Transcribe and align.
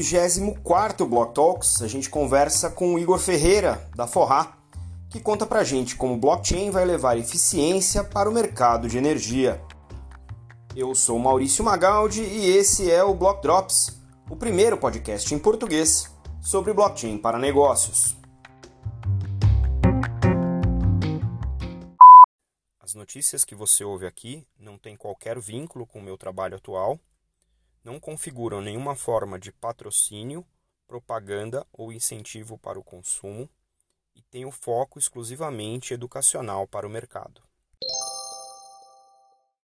24º 0.00 1.06
Block 1.06 1.34
Talks, 1.34 1.80
a 1.80 1.88
gente 1.88 2.10
conversa 2.10 2.70
com 2.70 2.94
o 2.94 2.98
Igor 2.98 3.18
Ferreira, 3.18 3.88
da 3.94 4.06
Forrá, 4.06 4.58
que 5.08 5.18
conta 5.20 5.46
pra 5.46 5.64
gente 5.64 5.96
como 5.96 6.18
blockchain 6.18 6.70
vai 6.70 6.84
levar 6.84 7.16
eficiência 7.16 8.04
para 8.04 8.28
o 8.28 8.32
mercado 8.32 8.88
de 8.88 8.98
energia. 8.98 9.60
Eu 10.74 10.94
sou 10.94 11.18
Maurício 11.18 11.64
Magaldi 11.64 12.22
e 12.22 12.48
esse 12.56 12.90
é 12.90 13.02
o 13.02 13.14
Block 13.14 13.40
Drops, 13.40 13.98
o 14.28 14.36
primeiro 14.36 14.76
podcast 14.76 15.34
em 15.34 15.38
português 15.38 16.14
sobre 16.42 16.74
blockchain 16.74 17.16
para 17.16 17.38
negócios. 17.38 18.14
As 22.82 22.94
notícias 22.94 23.44
que 23.44 23.54
você 23.54 23.82
ouve 23.82 24.06
aqui 24.06 24.46
não 24.60 24.76
têm 24.76 24.96
qualquer 24.96 25.40
vínculo 25.40 25.86
com 25.86 25.98
o 25.98 26.02
meu 26.02 26.18
trabalho 26.18 26.56
atual 26.56 27.00
não 27.86 28.00
configuram 28.00 28.60
nenhuma 28.60 28.96
forma 28.96 29.38
de 29.38 29.52
patrocínio, 29.52 30.44
propaganda 30.88 31.64
ou 31.72 31.92
incentivo 31.92 32.58
para 32.58 32.80
o 32.80 32.82
consumo 32.82 33.48
e 34.12 34.22
têm 34.22 34.44
o 34.44 34.50
foco 34.50 34.98
exclusivamente 34.98 35.94
educacional 35.94 36.66
para 36.66 36.84
o 36.84 36.90
mercado. 36.90 37.40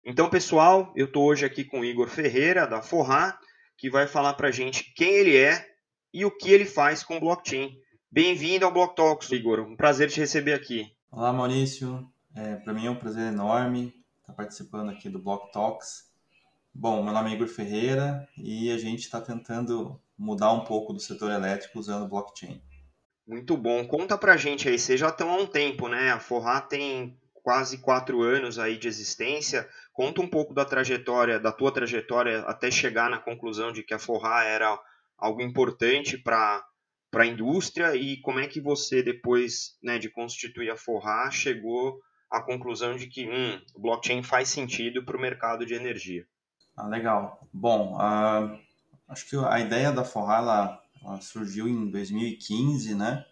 Então, 0.06 0.30
pessoal, 0.30 0.94
eu 0.96 1.08
estou 1.08 1.26
hoje 1.26 1.46
aqui 1.46 1.66
com 1.66 1.82
o 1.82 1.86
Igor 1.86 2.08
Ferreira, 2.08 2.66
da 2.66 2.82
Forrar, 2.82 3.38
que 3.78 3.90
vai 3.90 4.08
falar 4.08 4.36
para 4.36 4.48
a 4.48 4.52
gente 4.52 4.94
quem 4.94 5.14
ele 5.14 5.36
é 5.36 5.68
e 6.14 6.24
o 6.24 6.32
que 6.32 6.50
ele 6.50 6.66
faz 6.66 7.04
com 7.04 7.20
blockchain. 7.20 7.78
Bem-vindo 8.10 8.66
ao 8.66 8.72
Block 8.72 8.96
Talks, 8.96 9.30
Igor. 9.32 9.60
Um 9.60 9.76
prazer 9.76 10.10
te 10.10 10.22
receber 10.22 10.54
aqui. 10.54 10.90
Olá, 11.12 11.34
Maurício. 11.34 12.10
É, 12.34 12.56
para 12.56 12.74
mim 12.74 12.86
é 12.86 12.90
um 12.90 12.96
prazer 12.96 13.28
enorme 13.28 13.94
estar 14.22 14.34
participando 14.34 14.90
aqui 14.90 15.10
do 15.10 15.22
Block 15.22 15.52
Talks. 15.52 16.05
Bom, 16.78 17.02
meu 17.02 17.14
nome 17.14 17.32
é 17.32 17.34
Igor 17.36 17.48
Ferreira 17.48 18.28
e 18.38 18.70
a 18.70 18.78
gente 18.78 19.00
está 19.00 19.22
tentando 19.22 19.98
mudar 20.18 20.52
um 20.52 20.66
pouco 20.66 20.92
do 20.92 21.00
setor 21.00 21.32
elétrico 21.32 21.80
usando 21.80 22.10
blockchain. 22.10 22.62
Muito 23.26 23.56
bom. 23.56 23.88
Conta 23.88 24.18
pra 24.18 24.36
gente 24.36 24.68
aí, 24.68 24.78
vocês 24.78 25.00
já 25.00 25.08
estão 25.08 25.30
há 25.30 25.38
um 25.38 25.48
tempo, 25.48 25.88
né? 25.88 26.12
A 26.12 26.20
Forrá 26.20 26.60
tem 26.60 27.18
quase 27.34 27.78
quatro 27.78 28.22
anos 28.22 28.60
aí 28.60 28.78
de 28.78 28.90
existência. 28.90 29.66
Conta 29.94 30.22
um 30.22 30.28
pouco 30.28 30.54
da 30.54 30.66
trajetória, 30.66 31.40
da 31.40 31.50
tua 31.50 31.72
trajetória 31.72 32.40
até 32.42 32.70
chegar 32.70 33.10
na 33.10 33.20
conclusão 33.20 33.72
de 33.72 33.82
que 33.82 33.94
a 33.94 34.00
Forrá 34.00 34.44
era 34.44 34.78
algo 35.18 35.42
importante 35.42 36.18
para 36.18 36.62
para 37.10 37.24
a 37.24 37.28
indústria 37.28 37.96
e 37.96 38.20
como 38.20 38.42
é 38.42 38.48
que 38.48 38.60
você 38.60 39.02
depois 39.02 39.78
né, 39.82 39.98
de 39.98 40.10
constituir 40.10 40.70
a 40.70 40.76
Forrá 40.76 41.32
chegou 41.32 42.02
à 42.30 42.42
conclusão 42.42 42.98
de 42.98 43.08
que 43.08 43.26
hum, 43.26 43.62
o 43.74 43.80
blockchain 43.80 44.22
faz 44.22 44.50
sentido 44.50 45.06
para 45.06 45.16
o 45.16 45.22
mercado 45.22 45.66
de 45.66 45.74
energia. 45.74 46.28
Ah, 46.78 46.88
legal. 46.88 47.40
Bom, 47.54 47.96
uh, 47.96 48.60
acho 49.08 49.30
que 49.30 49.38
a 49.38 49.60
ideia 49.60 49.94
da 49.94 50.04
Forra 50.04 50.38
ela, 50.38 50.84
ela, 51.02 51.22
surgiu 51.22 51.70
em 51.70 51.90
2015, 51.90 52.94
né? 52.94 53.26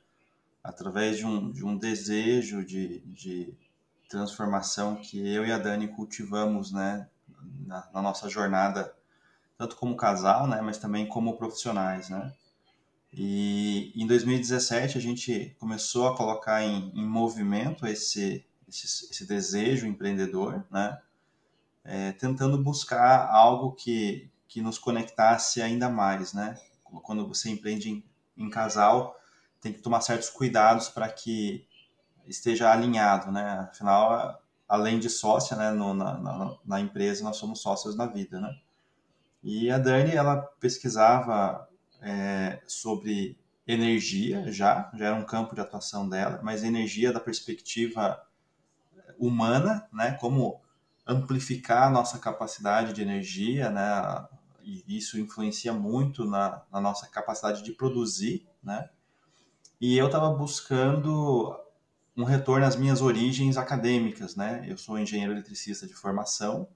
Através 0.63 1.17
de 1.17 1.25
um, 1.25 1.51
de 1.51 1.65
um 1.65 1.77
desejo 1.77 2.65
de, 2.65 2.99
de 2.99 3.53
transformação 4.07 4.95
que 4.95 5.19
eu 5.27 5.45
e 5.45 5.51
a 5.51 5.57
Dani 5.57 5.89
cultivamos, 5.89 6.71
né? 6.71 7.09
Na, 7.65 7.89
na, 7.93 8.01
nossa 8.01 8.29
jornada, 8.29 8.95
tanto 9.57 9.75
como 9.75 9.97
casal, 9.97 10.47
né? 10.47 10.61
Mas 10.61 10.77
também 10.77 11.05
como 11.05 11.37
profissionais, 11.37 12.09
né? 12.09 12.33
E 13.11 13.91
em 13.93 14.07
2017 14.07 14.97
a 14.97 15.01
gente 15.01 15.55
começou 15.59 16.07
a 16.07 16.15
colocar 16.15 16.63
em, 16.63 16.91
em 16.95 17.05
movimento 17.05 17.85
esse, 17.85 18.45
esse, 18.69 19.11
esse 19.11 19.27
desejo 19.27 19.85
empreendedor, 19.85 20.65
né? 20.71 20.97
É, 21.83 22.11
tentando 22.13 22.57
buscar 22.57 23.29
algo 23.29 23.73
que, 23.73 24.31
que 24.47 24.61
nos 24.61 24.77
conectasse 24.77 25.61
ainda 25.61 25.89
mais, 25.89 26.33
né? 26.33 26.57
Quando 26.83 27.27
você 27.27 27.49
empreende 27.49 27.89
em, 27.89 28.03
em 28.37 28.49
casal, 28.49 29.19
tem 29.59 29.73
que 29.73 29.81
tomar 29.81 30.01
certos 30.01 30.29
cuidados 30.29 30.89
para 30.89 31.09
que 31.09 31.67
esteja 32.25 32.71
alinhado, 32.71 33.31
né? 33.31 33.67
Afinal, 33.71 34.41
além 34.67 34.99
de 34.99 35.09
sócia, 35.09 35.57
né, 35.57 35.71
no, 35.71 35.93
na, 35.93 36.17
na, 36.17 36.57
na, 36.65 36.79
empresa, 36.79 37.23
nós 37.23 37.37
somos 37.37 37.61
sócios 37.61 37.95
na 37.95 38.05
vida, 38.05 38.39
né? 38.39 38.55
E 39.43 39.69
a 39.69 39.77
Dani, 39.77 40.11
ela 40.11 40.37
pesquisava 40.37 41.67
é, 42.01 42.61
sobre 42.65 43.37
energia 43.67 44.51
já, 44.51 44.91
já 44.93 45.07
era 45.07 45.15
um 45.15 45.25
campo 45.25 45.55
de 45.55 45.61
atuação 45.61 46.07
dela, 46.07 46.39
mas 46.43 46.63
energia 46.63 47.11
da 47.11 47.19
perspectiva 47.19 48.21
humana, 49.17 49.87
né? 49.91 50.13
Como 50.13 50.62
amplificar 51.05 51.87
a 51.87 51.89
nossa 51.89 52.17
capacidade 52.17 52.93
de 52.93 53.01
energia, 53.01 53.69
né? 53.69 54.27
E 54.63 54.83
isso 54.97 55.19
influencia 55.19 55.73
muito 55.73 56.25
na, 56.25 56.61
na 56.71 56.79
nossa 56.79 57.07
capacidade 57.07 57.61
de 57.63 57.73
produzir, 57.73 58.47
né? 58.63 58.89
E 59.79 59.97
eu 59.97 60.05
estava 60.05 60.29
buscando 60.29 61.59
um 62.15 62.23
retorno 62.23 62.65
às 62.65 62.75
minhas 62.75 63.01
origens 63.01 63.57
acadêmicas, 63.57 64.35
né? 64.35 64.63
Eu 64.67 64.77
sou 64.77 64.97
engenheiro 64.97 65.33
eletricista 65.33 65.85
de 65.85 65.93
formação 65.93 66.67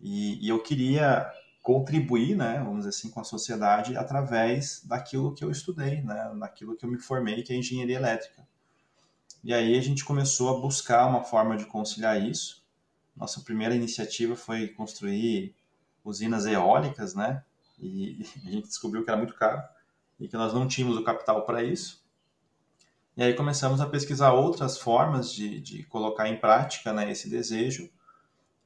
e, 0.00 0.44
e 0.44 0.48
eu 0.48 0.62
queria 0.62 1.30
contribuir, 1.62 2.36
né, 2.36 2.58
vamos 2.58 2.80
dizer 2.84 2.90
assim, 2.90 3.10
com 3.10 3.20
a 3.20 3.24
sociedade 3.24 3.96
através 3.96 4.82
daquilo 4.84 5.34
que 5.34 5.42
eu 5.42 5.50
estudei, 5.50 6.02
né, 6.02 6.30
naquilo 6.34 6.76
que 6.76 6.84
eu 6.84 6.90
me 6.90 6.98
formei, 6.98 7.42
que 7.42 7.54
é 7.54 7.56
engenharia 7.56 7.96
elétrica. 7.96 8.46
E 9.42 9.54
aí 9.54 9.78
a 9.78 9.80
gente 9.80 10.04
começou 10.04 10.54
a 10.54 10.60
buscar 10.60 11.06
uma 11.06 11.22
forma 11.22 11.56
de 11.56 11.64
conciliar 11.64 12.20
isso 12.22 12.63
nossa 13.16 13.40
primeira 13.40 13.74
iniciativa 13.74 14.34
foi 14.34 14.68
construir 14.68 15.54
usinas 16.04 16.46
eólicas, 16.46 17.14
né? 17.14 17.42
E 17.78 18.24
a 18.44 18.50
gente 18.50 18.68
descobriu 18.68 19.04
que 19.04 19.10
era 19.10 19.18
muito 19.18 19.34
caro 19.34 19.62
e 20.18 20.28
que 20.28 20.36
nós 20.36 20.52
não 20.52 20.66
tínhamos 20.66 20.96
o 20.96 21.04
capital 21.04 21.44
para 21.44 21.62
isso. 21.62 22.04
E 23.16 23.22
aí 23.22 23.34
começamos 23.34 23.80
a 23.80 23.86
pesquisar 23.86 24.32
outras 24.32 24.76
formas 24.78 25.32
de, 25.32 25.60
de 25.60 25.82
colocar 25.84 26.28
em 26.28 26.36
prática 26.36 26.92
né, 26.92 27.10
esse 27.10 27.28
desejo. 27.28 27.88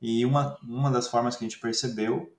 E 0.00 0.24
uma, 0.24 0.56
uma 0.62 0.90
das 0.90 1.08
formas 1.08 1.36
que 1.36 1.44
a 1.44 1.48
gente 1.48 1.60
percebeu 1.60 2.32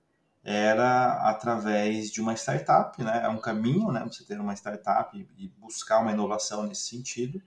era 0.44 1.30
através 1.30 2.09
de 2.09 2.22
uma 2.22 2.34
startup, 2.34 3.02
né? 3.03 3.22
É 3.24 3.30
um 3.30 3.38
caminho, 3.38 3.91
né? 3.91 4.03
Você 4.06 4.24
ter 4.24 4.40
uma 4.40 4.56
startup 4.56 5.28
e 5.38 5.47
buscar 5.59 6.00
uma 6.00 6.12
inovação 6.12 6.64
nesse 6.64 6.88
sentido. 6.88 7.41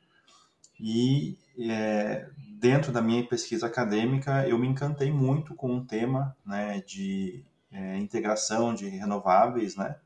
E 0.78 1.36
é, 1.58 2.28
dentro 2.58 2.92
da 2.92 3.02
minha 3.02 3.26
pesquisa 3.26 3.66
acadêmica, 3.66 4.46
eu 4.46 4.58
me 4.58 4.68
encantei 4.68 5.10
muito 5.10 5.54
com 5.54 5.72
um 5.72 5.84
tema 5.84 6.36
né, 6.44 6.80
de 6.86 7.44
é, 7.70 7.96
integração 7.98 8.74
de 8.74 8.88
renováveis, 8.88 9.76
né, 9.76 9.96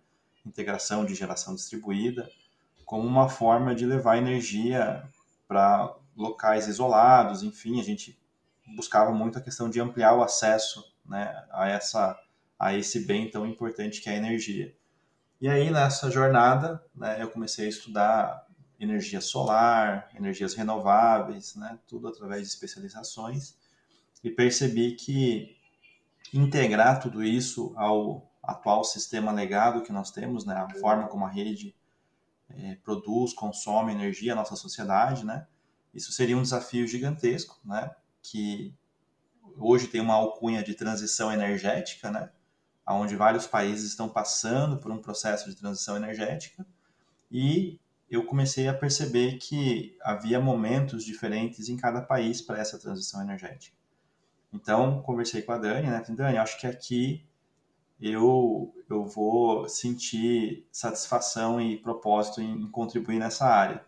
integração 0.45 1.05
de 1.05 1.15
geração 1.15 1.55
distribuída, 1.55 2.29
como 2.85 3.07
uma 3.07 3.29
forma 3.29 3.75
de 3.75 3.85
levar 3.85 4.17
energia 4.17 5.03
para 5.49 5.95
locais 6.17 6.67
isolados, 6.67 7.43
enfim, 7.43 7.81
a 7.81 7.85
gente 7.85 8.19
buscava 8.75 9.13
muito 9.13 9.39
a 9.39 9.43
questão 9.43 9.69
de 9.69 9.81
ampliar 9.81 10.15
o 10.15 10.23
acesso 10.23 10.85
né, 11.05 11.45
a, 11.51 11.69
essa, 11.69 12.19
a 12.59 12.75
esse 12.75 13.01
bem 13.07 13.31
tão 13.31 13.47
importante 13.47 14.01
que 14.01 14.09
é 14.09 14.13
a 14.13 14.17
energia. 14.17 14.75
E 15.41 15.49
aí, 15.49 15.71
nessa 15.71 16.11
jornada, 16.11 16.83
né, 16.95 17.21
eu 17.21 17.31
comecei 17.31 17.67
a 17.67 17.69
estudar 17.69 18.47
energia 18.79 19.21
solar, 19.21 20.11
energias 20.15 20.55
renováveis, 20.55 21.55
né, 21.57 21.79
tudo 21.87 22.09
através 22.09 22.43
de 22.43 22.49
especializações, 22.49 23.57
e 24.23 24.31
percebi 24.31 24.93
que 24.93 25.57
integrar 26.33 27.01
tudo 27.01 27.23
isso 27.23 27.73
ao 27.77 28.31
atual 28.43 28.85
sistema 28.85 29.33
legado 29.33 29.83
que 29.83 29.93
nós 29.93 30.11
temos, 30.11 30.45
né, 30.45 30.55
a 30.55 30.69
forma 30.79 31.09
como 31.09 31.25
a 31.25 31.31
rede 31.31 31.75
é, 32.49 32.77
produz, 32.77 33.33
consome 33.33 33.93
energia, 33.93 34.33
a 34.33 34.37
nossa 34.37 34.57
sociedade, 34.57 35.25
né, 35.25 35.47
isso 35.95 36.13
seria 36.13 36.37
um 36.37 36.43
desafio 36.43 36.87
gigantesco, 36.87 37.59
né, 37.65 37.91
que 38.23 38.75
hoje 39.57 39.87
tem 39.89 40.01
uma 40.01 40.15
alcunha 40.15 40.63
de 40.63 40.75
transição 40.75 41.33
energética, 41.33 42.11
né, 42.11 42.31
onde 42.89 43.17
vários 43.17 43.47
países 43.47 43.91
estão 43.91 44.09
passando 44.09 44.77
por 44.77 44.93
um 44.93 44.99
processo 44.99 45.49
de 45.49 45.57
transição 45.57 45.97
energética, 45.97 46.65
e 47.31 47.81
eu 48.11 48.25
comecei 48.25 48.69
a 48.69 48.75
perceber 48.75 49.39
que 49.39 49.97
havia 50.03 50.41
momentos 50.41 51.05
diferentes 51.05 51.69
em 51.69 51.77
cada 51.77 52.01
país 52.01 52.41
para 52.41 52.59
essa 52.59 52.79
transição 52.79 53.21
energética. 53.21 53.77
Então, 54.53 55.03
conversei 55.03 55.43
com 55.43 55.53
a 55.53 55.59
Dani, 55.59 55.89
né? 55.89 56.03
Dani, 56.09 56.39
acho 56.39 56.59
que 56.59 56.67
aqui 56.67 57.27
eu, 58.01 58.73
eu 58.89 59.05
vou 59.05 59.69
sentir 59.69 60.67
satisfação 60.71 61.61
e 61.61 61.77
propósito 61.77 62.41
em, 62.41 62.63
em 62.63 62.71
contribuir 62.71 63.19
nessa 63.19 63.47
área. 63.47 63.85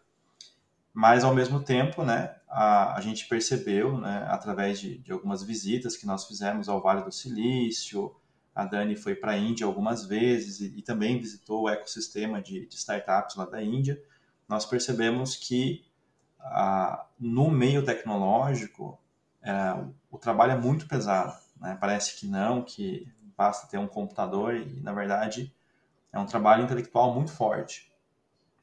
Mas, 0.92 1.22
ao 1.22 1.34
mesmo 1.34 1.62
tempo, 1.62 2.02
né, 2.02 2.34
a, 2.48 2.96
a 2.96 3.00
gente 3.00 3.28
percebeu, 3.28 3.98
né, 3.98 4.26
através 4.28 4.80
de, 4.80 4.98
de 4.98 5.12
algumas 5.12 5.42
visitas 5.42 5.96
que 5.96 6.06
nós 6.06 6.26
fizemos 6.26 6.68
ao 6.68 6.82
Vale 6.82 7.04
do 7.04 7.12
Silício, 7.12 8.14
a 8.58 8.64
Dani 8.64 8.96
foi 8.96 9.14
para 9.14 9.32
a 9.32 9.38
Índia 9.38 9.64
algumas 9.64 10.04
vezes 10.04 10.58
e, 10.58 10.78
e, 10.78 10.82
também 10.82 11.20
visitou 11.20 11.62
o 11.62 11.68
ecossistema 11.68 12.42
de, 12.42 12.66
de, 12.66 12.74
startups 12.74 13.36
lá 13.36 13.44
da 13.44 13.62
Índia. 13.62 14.02
Nós 14.48 14.66
percebemos 14.66 15.36
que 15.36 15.86
ah, 16.40 17.06
no 17.20 17.52
meio 17.52 17.84
tecnológico 17.84 18.98
é, 19.40 19.52
o 20.10 20.18
trabalho 20.18 20.54
é 20.54 20.56
muito 20.58 20.88
pesado. 20.88 21.38
Né? 21.60 21.78
Parece 21.80 22.16
que 22.18 22.26
não, 22.26 22.64
que 22.64 23.06
basta 23.36 23.68
ter 23.68 23.78
um 23.78 23.86
computador 23.86 24.56
e, 24.56 24.80
na 24.80 24.92
verdade, 24.92 25.54
é 26.12 26.18
um 26.18 26.26
trabalho 26.26 26.64
intelectual 26.64 27.14
muito 27.14 27.30
forte. 27.30 27.92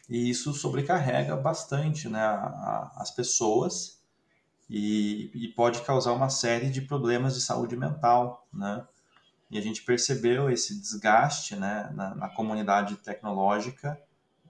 E 0.10 0.30
isso 0.30 0.54
sobrecarrega 0.54 1.38
bastante 1.38 2.10
né, 2.10 2.20
a, 2.20 2.34
a, 2.34 2.92
as 2.98 3.12
pessoas 3.12 4.04
e, 4.70 5.32
e, 5.34 5.48
pode 5.54 5.84
causar 5.84 6.12
uma 6.12 6.30
série 6.30 6.70
de 6.70 6.82
problemas 6.82 7.34
de 7.34 7.40
saúde 7.40 7.78
mental, 7.78 8.46
né? 8.54 8.86
E 9.50 9.58
a 9.58 9.62
gente 9.62 9.84
percebeu 9.84 10.50
esse 10.50 10.80
desgaste 10.80 11.56
né, 11.56 11.90
na, 11.94 12.16
na 12.16 12.30
comunidade 12.30 12.96
tecnológica 12.98 14.00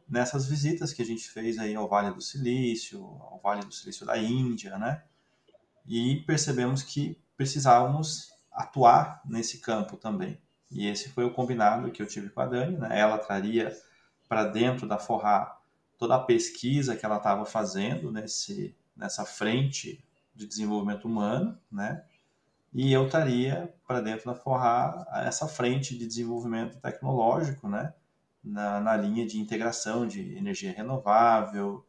nessas 0.07 0.45
visitas 0.47 0.93
que 0.93 1.01
a 1.01 1.05
gente 1.05 1.29
fez 1.29 1.57
aí 1.57 1.75
ao 1.75 1.87
Vale 1.87 2.13
do 2.13 2.21
Silício, 2.21 3.03
ao 3.03 3.39
Vale 3.43 3.65
do 3.65 3.73
Silício 3.73 4.05
da 4.05 4.17
Índia, 4.17 4.77
né? 4.77 5.03
E 5.85 6.23
percebemos 6.27 6.83
que 6.83 7.19
precisávamos 7.35 8.31
atuar 8.51 9.21
nesse 9.25 9.59
campo 9.59 9.97
também. 9.97 10.39
E 10.71 10.87
esse 10.87 11.09
foi 11.09 11.25
o 11.25 11.33
combinado 11.33 11.91
que 11.91 12.01
eu 12.01 12.07
tive 12.07 12.29
com 12.29 12.41
a 12.41 12.45
Dani, 12.45 12.77
né? 12.77 12.99
Ela 12.99 13.17
traria 13.17 13.75
para 14.27 14.45
dentro 14.45 14.87
da 14.87 14.97
Forrar 14.97 15.61
toda 15.97 16.15
a 16.15 16.23
pesquisa 16.23 16.95
que 16.95 17.05
ela 17.05 17.17
estava 17.17 17.45
fazendo 17.45 18.11
nesse, 18.11 18.75
nessa 18.95 19.25
frente 19.25 20.03
de 20.33 20.45
desenvolvimento 20.47 21.05
humano, 21.05 21.57
né? 21.71 22.03
E 22.77 22.91
eu 22.91 23.05
estaria 23.05 23.73
para 23.87 24.01
dentro 24.01 24.25
da 24.25 24.35
Forrar 24.35 25.07
essa 25.25 25.47
frente 25.47 25.97
de 25.97 26.05
desenvolvimento 26.05 26.77
tecnológico, 26.81 27.69
né? 27.69 27.93
Na, 28.43 28.81
na 28.81 28.97
linha 28.97 29.25
de 29.25 29.39
integração 29.39 30.05
de 30.05 30.35
energia 30.35 30.73
renovável, 30.73 31.85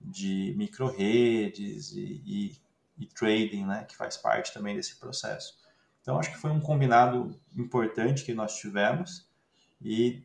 de 0.00 0.54
microredes 0.56 1.92
e, 1.92 2.22
e, 2.24 2.56
e 2.98 3.04
trading, 3.04 3.66
né? 3.66 3.84
Que 3.84 3.94
faz 3.94 4.16
parte 4.16 4.54
também 4.54 4.74
desse 4.74 4.98
processo. 4.98 5.58
Então, 6.00 6.18
acho 6.18 6.30
que 6.30 6.38
foi 6.38 6.50
um 6.50 6.60
combinado 6.60 7.38
importante 7.54 8.24
que 8.24 8.32
nós 8.32 8.56
tivemos 8.56 9.28
e 9.78 10.24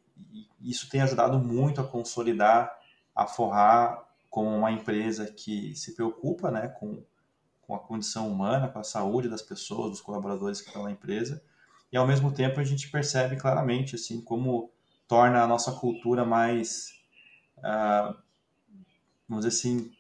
isso 0.61 0.89
tem 0.89 1.01
ajudado 1.01 1.37
muito 1.39 1.81
a 1.81 1.87
consolidar 1.87 2.71
a 3.13 3.27
Forrar 3.27 4.01
como 4.29 4.49
uma 4.49 4.71
empresa 4.71 5.25
que 5.29 5.75
se 5.75 5.93
preocupa 5.93 6.49
né, 6.49 6.69
com, 6.69 7.03
com 7.65 7.75
a 7.75 7.79
condição 7.79 8.29
humana, 8.29 8.67
com 8.67 8.79
a 8.79 8.83
saúde 8.83 9.29
das 9.29 9.41
pessoas, 9.41 9.91
dos 9.91 10.01
colaboradores 10.01 10.61
que 10.61 10.67
estão 10.67 10.83
na 10.83 10.91
empresa. 10.91 11.41
E, 11.91 11.97
ao 11.97 12.07
mesmo 12.07 12.31
tempo, 12.31 12.59
a 12.59 12.63
gente 12.63 12.89
percebe 12.89 13.35
claramente 13.35 13.95
assim 13.95 14.21
como 14.21 14.71
torna 15.07 15.41
a 15.43 15.47
nossa 15.47 15.71
cultura 15.71 16.25
mais, 16.25 16.99
uh, 17.59 18.15
vamos 19.27 19.45
dizer 19.45 19.57
assim, 19.57 19.91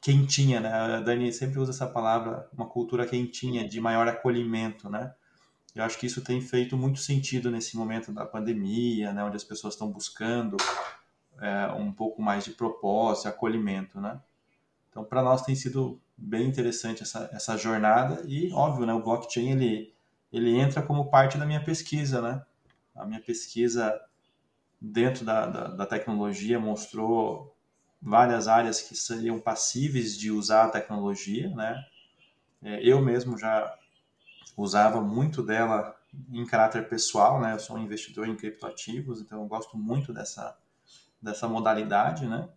quentinha, 0.00 0.60
né? 0.60 0.72
A 0.72 1.00
Dani 1.00 1.32
sempre 1.32 1.58
usa 1.58 1.72
essa 1.72 1.86
palavra, 1.86 2.48
uma 2.52 2.66
cultura 2.66 3.06
quentinha, 3.06 3.68
de 3.68 3.80
maior 3.80 4.06
acolhimento, 4.06 4.88
né? 4.88 5.12
Eu 5.74 5.84
acho 5.84 5.98
que 5.98 6.06
isso 6.06 6.22
tem 6.22 6.40
feito 6.40 6.76
muito 6.76 7.00
sentido 7.00 7.50
nesse 7.50 7.76
momento 7.76 8.10
da 8.10 8.24
pandemia, 8.24 9.12
né, 9.12 9.22
onde 9.22 9.36
as 9.36 9.44
pessoas 9.44 9.74
estão 9.74 9.90
buscando 9.90 10.56
é, 11.38 11.66
um 11.72 11.92
pouco 11.92 12.22
mais 12.22 12.44
de 12.44 12.52
propósito, 12.52 13.28
acolhimento, 13.28 14.00
né? 14.00 14.18
Então, 14.88 15.04
para 15.04 15.22
nós 15.22 15.42
tem 15.42 15.54
sido 15.54 16.00
bem 16.16 16.48
interessante 16.48 17.02
essa, 17.02 17.28
essa 17.32 17.56
jornada 17.56 18.22
e, 18.26 18.52
óbvio, 18.52 18.86
né, 18.86 18.94
o 18.94 19.02
blockchain 19.02 19.52
ele, 19.52 19.94
ele 20.32 20.56
entra 20.56 20.82
como 20.82 21.10
parte 21.10 21.36
da 21.36 21.44
minha 21.44 21.62
pesquisa, 21.62 22.22
né? 22.22 22.42
A 22.94 23.04
minha 23.04 23.20
pesquisa 23.20 24.00
dentro 24.80 25.24
da, 25.24 25.46
da, 25.46 25.68
da 25.68 25.86
tecnologia 25.86 26.58
mostrou 26.58 27.54
várias 28.00 28.48
áreas 28.48 28.80
que 28.80 28.94
seriam 28.94 29.38
passíveis 29.38 30.16
de 30.16 30.30
usar 30.30 30.64
a 30.64 30.70
tecnologia, 30.70 31.50
né? 31.50 31.84
É, 32.62 32.80
eu 32.82 33.00
mesmo 33.02 33.38
já 33.38 33.76
usava 34.56 35.00
muito 35.00 35.42
dela 35.42 35.94
em 36.30 36.46
caráter 36.46 36.88
pessoal, 36.88 37.40
né? 37.40 37.52
Eu 37.52 37.58
sou 37.58 37.76
um 37.76 37.82
investidor 37.82 38.26
em 38.26 38.36
criptoativos, 38.36 39.20
então 39.20 39.42
eu 39.42 39.46
gosto 39.46 39.76
muito 39.76 40.12
dessa, 40.12 40.56
dessa 41.20 41.48
modalidade, 41.48 42.26
né? 42.26 42.48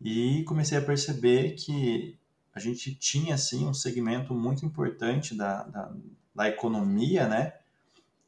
E 0.00 0.44
comecei 0.44 0.78
a 0.78 0.82
perceber 0.82 1.52
que 1.52 2.18
a 2.54 2.60
gente 2.60 2.94
tinha, 2.94 3.34
assim, 3.34 3.66
um 3.66 3.74
segmento 3.74 4.34
muito 4.34 4.64
importante 4.66 5.34
da, 5.34 5.62
da, 5.64 5.92
da 6.34 6.48
economia, 6.48 7.26
né? 7.26 7.54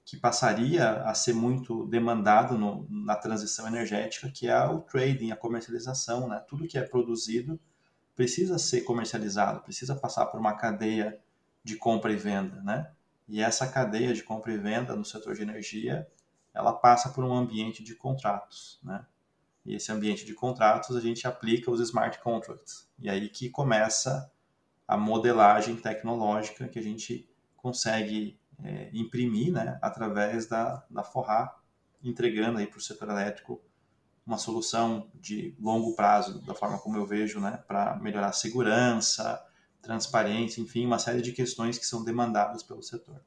Que 0.04 0.16
passaria 0.16 1.02
a 1.02 1.14
ser 1.14 1.34
muito 1.34 1.86
demandado 1.86 2.58
no, 2.58 2.86
na 2.88 3.16
transição 3.16 3.66
energética, 3.66 4.30
que 4.30 4.48
é 4.48 4.64
o 4.64 4.80
trading, 4.80 5.30
a 5.30 5.36
comercialização, 5.36 6.28
né? 6.28 6.42
Tudo 6.48 6.66
que 6.66 6.78
é 6.78 6.82
produzido 6.82 7.60
precisa 8.14 8.58
ser 8.58 8.82
comercializado, 8.82 9.60
precisa 9.60 9.94
passar 9.94 10.26
por 10.26 10.38
uma 10.38 10.54
cadeia 10.54 11.20
de 11.62 11.76
compra 11.76 12.12
e 12.12 12.16
venda, 12.16 12.62
né? 12.62 12.90
E 13.28 13.42
essa 13.42 13.66
cadeia 13.66 14.14
de 14.14 14.22
compra 14.22 14.52
e 14.52 14.58
venda 14.58 14.94
no 14.94 15.04
setor 15.04 15.34
de 15.34 15.42
energia, 15.42 16.06
ela 16.52 16.72
passa 16.72 17.08
por 17.08 17.24
um 17.24 17.34
ambiente 17.34 17.82
de 17.82 17.94
contratos, 17.94 18.78
né? 18.82 19.04
E 19.64 19.74
esse 19.74 19.90
ambiente 19.90 20.24
de 20.24 20.34
contratos 20.34 20.94
a 20.94 21.00
gente 21.00 21.26
aplica 21.26 21.70
os 21.70 21.80
smart 21.80 22.18
contracts. 22.20 22.88
E 22.98 23.08
aí 23.08 23.28
que 23.28 23.48
começa 23.48 24.30
a 24.86 24.96
modelagem 24.96 25.76
tecnológica 25.76 26.68
que 26.68 26.78
a 26.78 26.82
gente 26.82 27.28
consegue 27.56 28.38
é, 28.62 28.90
imprimir, 28.92 29.52
né, 29.52 29.78
através 29.80 30.46
da, 30.46 30.84
da 30.90 31.02
Forrar, 31.02 31.58
entregando 32.02 32.64
para 32.66 32.78
o 32.78 32.80
setor 32.80 33.08
elétrico 33.08 33.62
uma 34.26 34.38
solução 34.38 35.10
de 35.14 35.54
longo 35.58 35.94
prazo, 35.94 36.40
da 36.44 36.54
forma 36.54 36.78
como 36.78 36.96
eu 36.96 37.06
vejo, 37.06 37.40
né, 37.40 37.62
para 37.66 37.96
melhorar 37.96 38.28
a 38.28 38.32
segurança, 38.32 39.42
transparência, 39.82 40.60
enfim, 40.60 40.86
uma 40.86 40.98
série 40.98 41.20
de 41.20 41.32
questões 41.32 41.78
que 41.78 41.86
são 41.86 42.02
demandadas 42.02 42.62
pelo 42.62 42.82
setor. 42.82 43.20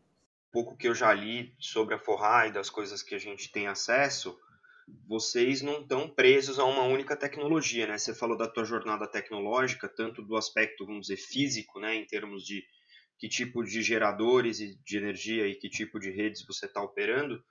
Pouco 0.51 0.75
que 0.75 0.88
eu 0.88 0.95
já 0.95 1.13
li 1.13 1.54
sobre 1.60 1.94
a 1.94 2.00
Forra 2.00 2.48
e 2.48 2.51
das 2.51 2.69
coisas 2.69 3.04
que 3.04 3.13
a 3.13 3.19
gente 3.19 3.51
tem 3.51 3.68
acesso, 3.68 4.39
vocês 5.07 5.62
não 5.62 5.81
estão 5.81 6.10
presos 6.10 6.60
a 6.60 6.66
uma 6.66 6.84
única 6.84 7.16
tecnologia, 7.16 7.88
né? 7.88 7.98
Você 7.98 8.13
falou 8.13 8.38
da 8.38 8.48
tua 8.48 8.63
jornada 8.63 9.07
tecnológica, 9.07 9.89
tanto 9.89 10.22
do 10.22 10.36
aspecto, 10.36 10.86
vamos 10.86 11.07
dizer, 11.07 11.18
físico, 11.18 11.80
né, 11.80 11.95
em 11.95 12.06
termos 12.06 12.44
de 12.44 12.63
que 13.18 13.28
tipo 13.28 13.63
de 13.63 13.81
geradores 13.81 14.57
de 14.57 14.98
energia 14.98 15.48
e 15.48 15.56
que 15.56 15.69
tipo 15.69 16.00
de 16.00 16.12
redes 16.12 16.45
você 16.45 16.68
está 16.68 16.81
operando, 16.81 17.44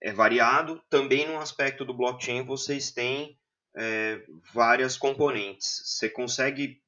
é 0.00 0.12
variado. 0.12 0.82
Também 0.90 1.26
no 1.26 1.38
aspecto 1.38 1.84
do 1.84 1.94
blockchain, 1.94 2.44
vocês 2.44 2.92
têm 2.92 3.38
é, 3.74 4.22
várias 4.52 4.96
componentes. 4.96 5.82
Você 5.84 6.08
consegue 6.08 6.80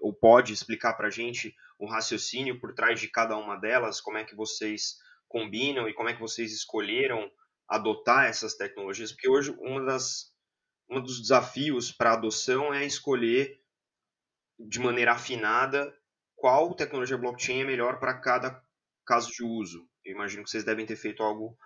ou 0.00 0.12
pode 0.12 0.52
explicar 0.52 0.92
para 0.94 1.08
a 1.08 1.10
gente 1.10 1.54
o 1.78 1.86
raciocínio 1.86 2.60
por 2.60 2.74
trás 2.74 3.00
de 3.00 3.08
cada 3.08 3.36
uma 3.36 3.56
delas, 3.56 4.00
como 4.00 4.18
é 4.18 4.24
que 4.24 4.36
vocês 4.36 4.98
combinam 5.26 5.88
e 5.88 5.94
como 5.94 6.08
é 6.08 6.14
que 6.14 6.20
vocês 6.20 6.52
escolheram 6.52 7.30
adotar 7.68 8.26
essas 8.26 8.54
tecnologias? 8.54 9.12
Porque 9.12 9.28
hoje 9.28 9.54
uma 9.60 9.84
das 9.84 10.32
um 10.88 11.00
dos 11.02 11.20
desafios 11.20 11.90
para 11.92 12.12
adoção 12.12 12.72
é 12.72 12.84
escolher 12.84 13.60
de 14.58 14.78
maneira 14.80 15.12
afinada 15.12 15.94
qual 16.36 16.74
tecnologia 16.74 17.16
blockchain 17.16 17.60
é 17.60 17.64
melhor 17.64 17.98
para 17.98 18.20
cada 18.20 18.62
caso 19.06 19.30
de 19.32 19.42
uso. 19.44 19.88
Eu 20.04 20.14
imagino 20.14 20.44
que 20.44 20.50
vocês 20.50 20.64
devem 20.64 20.86
ter 20.86 20.96
feito 20.96 21.22
algo 21.22 21.56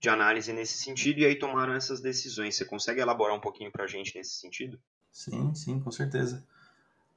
de 0.00 0.08
análise 0.08 0.52
nesse 0.52 0.78
sentido 0.78 1.20
e 1.20 1.26
aí 1.26 1.38
tomaram 1.38 1.74
essas 1.74 2.00
decisões. 2.00 2.56
Você 2.56 2.64
consegue 2.64 3.00
elaborar 3.00 3.36
um 3.36 3.40
pouquinho 3.40 3.72
para 3.72 3.84
a 3.84 3.88
gente 3.88 4.14
nesse 4.16 4.38
sentido? 4.38 4.80
Sim, 5.12 5.54
sim, 5.54 5.80
com 5.80 5.90
certeza. 5.90 6.46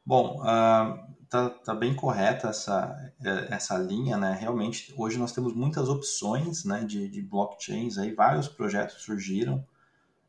Bom, 0.06 0.42
uh, 0.42 1.12
tá, 1.30 1.50
tá, 1.50 1.76
bem 1.76 1.96
correta 1.96 2.50
essa, 2.50 3.14
é, 3.24 3.54
essa 3.54 3.78
linha, 3.78 4.18
né? 4.18 4.38
Realmente, 4.40 4.94
hoje 4.98 5.18
nós 5.18 5.32
temos 5.32 5.54
muitas 5.54 5.88
opções 5.90 6.66
né, 6.66 6.84
de, 6.84 7.08
de 7.08 7.22
blockchains, 7.22 7.98
aí 7.98 8.14
vários 8.14 8.48
projetos 8.48 9.02
surgiram. 9.04 9.66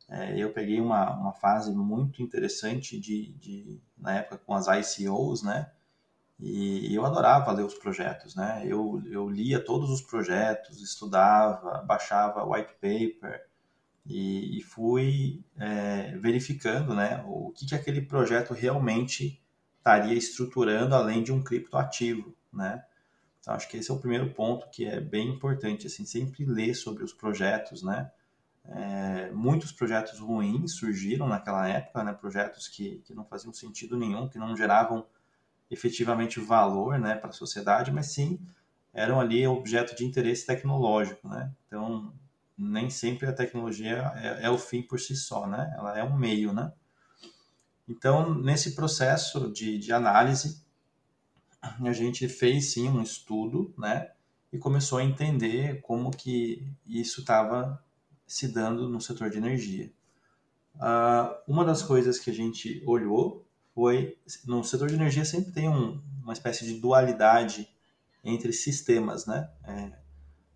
É, 0.09 0.37
eu 0.37 0.53
peguei 0.53 0.79
uma, 0.79 1.11
uma 1.11 1.33
fase 1.33 1.71
muito 1.71 2.21
interessante 2.21 2.99
de, 2.99 3.33
de, 3.33 3.81
na 3.97 4.15
época 4.17 4.37
com 4.37 4.53
as 4.53 4.67
ICOs, 4.67 5.43
né? 5.43 5.71
E 6.39 6.93
eu 6.93 7.05
adorava 7.05 7.51
ler 7.51 7.63
os 7.63 7.75
projetos, 7.75 8.35
né? 8.35 8.63
Eu, 8.65 9.01
eu 9.05 9.29
lia 9.29 9.63
todos 9.63 9.89
os 9.89 10.01
projetos, 10.01 10.81
estudava, 10.81 11.81
baixava 11.83 12.45
white 12.45 12.73
paper 12.73 13.45
e, 14.05 14.57
e 14.59 14.61
fui 14.61 15.43
é, 15.57 16.17
verificando, 16.17 16.93
né? 16.93 17.23
O 17.27 17.51
que, 17.51 17.65
que 17.65 17.75
aquele 17.75 18.01
projeto 18.01 18.53
realmente 18.53 19.42
estaria 19.83 20.13
estruturando 20.13 20.95
além 20.95 21.21
de 21.21 21.33
um 21.33 21.43
criptoativo, 21.43 22.33
né? 22.51 22.81
Então, 23.41 23.53
acho 23.53 23.67
que 23.67 23.75
esse 23.75 23.91
é 23.91 23.93
o 23.93 23.99
primeiro 23.99 24.33
ponto 24.33 24.69
que 24.69 24.85
é 24.85 25.01
bem 25.01 25.27
importante, 25.27 25.87
assim, 25.87 26.05
sempre 26.05 26.45
ler 26.45 26.73
sobre 26.73 27.03
os 27.03 27.11
projetos, 27.11 27.83
né? 27.83 28.09
É, 28.65 29.29
muitos 29.31 29.73
projetos 29.73 30.19
ruins 30.19 30.75
surgiram 30.75 31.27
naquela 31.27 31.67
época, 31.67 32.01
né? 32.01 32.13
Projetos 32.13 32.69
que, 32.69 33.01
que 33.05 33.13
não 33.13 33.25
faziam 33.25 33.51
sentido 33.51 33.97
nenhum, 33.97 34.29
que 34.29 34.39
não 34.39 34.55
geravam 34.55 35.05
efetivamente 35.69 36.39
valor, 36.39 36.97
né, 36.99 37.15
para 37.15 37.31
a 37.31 37.33
sociedade, 37.33 37.91
mas 37.91 38.13
sim 38.13 38.39
eram 38.93 39.19
ali 39.19 39.45
objeto 39.47 39.95
de 39.95 40.05
interesse 40.05 40.45
tecnológico, 40.45 41.27
né? 41.27 41.51
Então, 41.67 42.13
nem 42.57 42.89
sempre 42.89 43.27
a 43.27 43.33
tecnologia 43.33 44.13
é, 44.15 44.45
é 44.45 44.49
o 44.49 44.57
fim 44.57 44.83
por 44.83 44.99
si 44.99 45.15
só, 45.15 45.47
né? 45.47 45.73
Ela 45.77 45.97
é 45.97 46.03
um 46.03 46.15
meio, 46.15 46.53
né? 46.53 46.71
Então, 47.87 48.33
nesse 48.33 48.75
processo 48.75 49.51
de, 49.51 49.77
de 49.77 49.91
análise, 49.91 50.63
a 51.61 51.93
gente 51.93 52.27
fez 52.27 52.73
sim 52.73 52.89
um 52.89 53.01
estudo, 53.01 53.73
né? 53.77 54.11
E 54.51 54.57
começou 54.57 54.99
a 54.99 55.03
entender 55.03 55.81
como 55.81 56.11
que 56.11 56.67
isso 56.85 57.21
estava 57.21 57.83
se 58.27 58.47
dando 58.47 58.87
no 58.89 59.01
setor 59.01 59.29
de 59.29 59.37
energia. 59.37 59.91
Uh, 60.75 61.35
uma 61.47 61.63
das 61.63 61.81
coisas 61.81 62.19
que 62.19 62.29
a 62.29 62.33
gente 62.33 62.83
olhou 62.85 63.45
foi 63.73 64.17
no 64.45 64.63
setor 64.63 64.89
de 64.89 64.95
energia 64.95 65.25
sempre 65.25 65.51
tem 65.51 65.69
um, 65.69 66.01
uma 66.21 66.33
espécie 66.33 66.65
de 66.65 66.79
dualidade 66.79 67.67
entre 68.23 68.53
sistemas, 68.53 69.25
né? 69.25 69.49
É, 69.63 69.91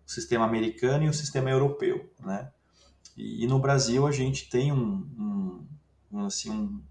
o 0.06 0.10
sistema 0.10 0.44
americano 0.44 1.04
e 1.04 1.08
o 1.08 1.14
sistema 1.14 1.50
europeu, 1.50 2.10
né? 2.20 2.50
E, 3.16 3.44
e 3.44 3.46
no 3.46 3.58
Brasil 3.58 4.06
a 4.06 4.12
gente 4.12 4.48
tem 4.48 4.72
um, 4.72 5.06
um, 5.18 5.66
um 6.12 6.24
assim 6.24 6.50
um, 6.50 6.82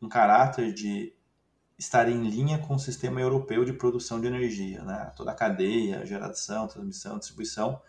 um 0.00 0.08
caráter 0.08 0.72
de 0.72 1.14
estar 1.78 2.08
em 2.08 2.28
linha 2.28 2.58
com 2.58 2.74
o 2.74 2.78
sistema 2.78 3.20
europeu 3.20 3.64
de 3.64 3.72
produção 3.72 4.20
de 4.20 4.26
energia, 4.26 4.82
né? 4.82 5.12
Toda 5.16 5.30
a 5.30 5.34
cadeia, 5.34 6.04
geração, 6.04 6.66
transmissão, 6.66 7.18
distribuição, 7.18 7.80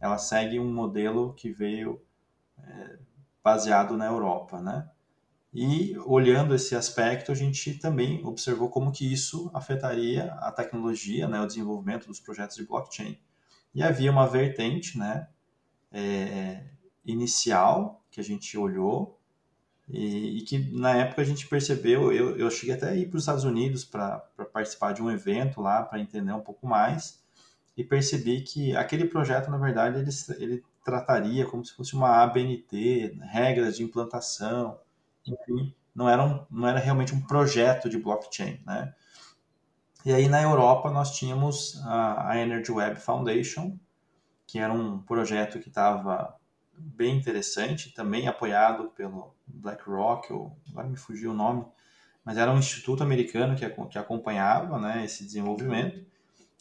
ela 0.00 0.18
segue 0.18 0.60
um 0.60 0.72
modelo 0.72 1.34
que 1.34 1.50
veio 1.50 2.00
é, 2.58 2.98
baseado 3.42 3.96
na 3.96 4.06
Europa, 4.06 4.60
né? 4.60 4.88
E 5.52 5.98
olhando 6.06 6.54
esse 6.54 6.74
aspecto, 6.74 7.30
a 7.30 7.34
gente 7.34 7.74
também 7.74 8.24
observou 8.24 8.70
como 8.70 8.90
que 8.90 9.12
isso 9.12 9.50
afetaria 9.52 10.32
a 10.34 10.50
tecnologia, 10.50 11.28
né, 11.28 11.40
o 11.42 11.46
desenvolvimento 11.46 12.06
dos 12.06 12.18
projetos 12.18 12.56
de 12.56 12.64
blockchain. 12.64 13.18
E 13.74 13.82
havia 13.82 14.10
uma 14.10 14.26
vertente, 14.26 14.96
né, 14.96 15.28
é, 15.92 16.64
inicial 17.04 18.02
que 18.10 18.18
a 18.18 18.24
gente 18.24 18.56
olhou 18.56 19.20
e, 19.88 20.38
e, 20.38 20.40
que 20.42 20.58
na 20.58 20.96
época 20.96 21.22
a 21.22 21.24
gente 21.24 21.46
percebeu, 21.46 22.12
eu, 22.12 22.36
eu 22.36 22.50
cheguei 22.50 22.74
até 22.74 22.90
a 22.90 22.96
ir 22.96 23.08
para 23.08 23.16
os 23.16 23.22
Estados 23.22 23.44
Unidos 23.44 23.84
para 23.84 24.18
participar 24.52 24.92
de 24.92 25.02
um 25.02 25.10
evento 25.10 25.60
lá 25.60 25.82
para 25.82 26.00
entender 26.00 26.32
um 26.32 26.40
pouco 26.40 26.66
mais 26.66 27.22
e 27.76 27.82
percebi 27.82 28.42
que 28.42 28.76
aquele 28.76 29.06
projeto, 29.06 29.50
na 29.50 29.58
verdade, 29.58 29.98
ele, 29.98 30.10
ele 30.42 30.64
trataria 30.84 31.46
como 31.46 31.64
se 31.64 31.74
fosse 31.74 31.94
uma 31.94 32.22
ABNT, 32.22 33.18
regras 33.22 33.76
de 33.76 33.82
implantação, 33.82 34.78
enfim, 35.26 35.74
não 35.94 36.08
era, 36.08 36.24
um, 36.24 36.44
não 36.50 36.68
era 36.68 36.78
realmente 36.78 37.14
um 37.14 37.20
projeto 37.20 37.88
de 37.88 37.98
blockchain, 37.98 38.60
né? 38.66 38.94
E 40.04 40.12
aí 40.12 40.28
na 40.28 40.42
Europa 40.42 40.90
nós 40.90 41.16
tínhamos 41.16 41.80
a, 41.84 42.30
a 42.30 42.38
Energy 42.38 42.72
Web 42.72 43.00
Foundation, 43.00 43.78
que 44.46 44.58
era 44.58 44.72
um 44.72 45.00
projeto 45.00 45.60
que 45.60 45.68
estava 45.68 46.34
bem 46.82 47.16
interessante, 47.16 47.92
também 47.92 48.28
apoiado 48.28 48.90
pelo 48.90 49.34
BlackRock, 49.46 50.32
ou 50.32 50.56
agora 50.70 50.88
me 50.88 50.96
fugiu 50.96 51.30
o 51.30 51.34
nome, 51.34 51.64
mas 52.24 52.36
era 52.36 52.52
um 52.52 52.58
instituto 52.58 53.02
americano 53.02 53.56
que, 53.56 53.68
que 53.68 53.98
acompanhava 53.98 54.78
né, 54.78 55.04
esse 55.04 55.24
desenvolvimento. 55.24 56.04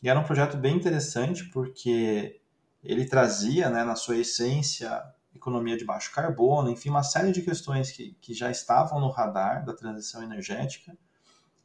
E 0.01 0.09
era 0.09 0.19
um 0.19 0.23
projeto 0.23 0.57
bem 0.57 0.75
interessante 0.75 1.45
porque 1.45 2.39
ele 2.83 3.05
trazia, 3.05 3.69
né, 3.69 3.83
na 3.83 3.95
sua 3.95 4.17
essência, 4.17 5.01
economia 5.35 5.77
de 5.77 5.85
baixo 5.85 6.11
carbono, 6.11 6.69
enfim, 6.69 6.89
uma 6.89 7.03
série 7.03 7.31
de 7.31 7.41
questões 7.41 7.91
que, 7.91 8.17
que 8.21 8.33
já 8.33 8.49
estavam 8.49 8.99
no 8.99 9.09
radar 9.09 9.63
da 9.63 9.73
transição 9.73 10.23
energética 10.23 10.97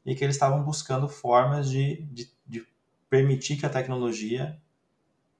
e 0.04 0.14
que 0.14 0.22
eles 0.22 0.36
estavam 0.36 0.62
buscando 0.62 1.08
formas 1.08 1.68
de, 1.68 2.02
de, 2.12 2.30
de 2.46 2.66
permitir 3.08 3.56
que 3.56 3.66
a 3.66 3.70
tecnologia 3.70 4.60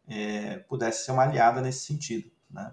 é, 0.09 0.59
pudesse 0.61 1.05
ser 1.05 1.13
uma 1.13 1.23
aliada 1.23 1.61
nesse 1.61 1.87
sentido. 1.87 2.31
Né? 2.51 2.73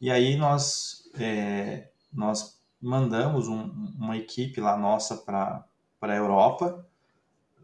E 0.00 0.10
aí 0.10 0.36
nós, 0.36 1.10
é, 1.18 1.88
nós 2.12 2.60
mandamos 2.80 3.48
um, 3.48 3.62
uma 3.98 4.16
equipe 4.16 4.60
lá 4.60 4.76
nossa 4.76 5.16
para 5.16 5.64
a 6.00 6.14
Europa. 6.14 6.86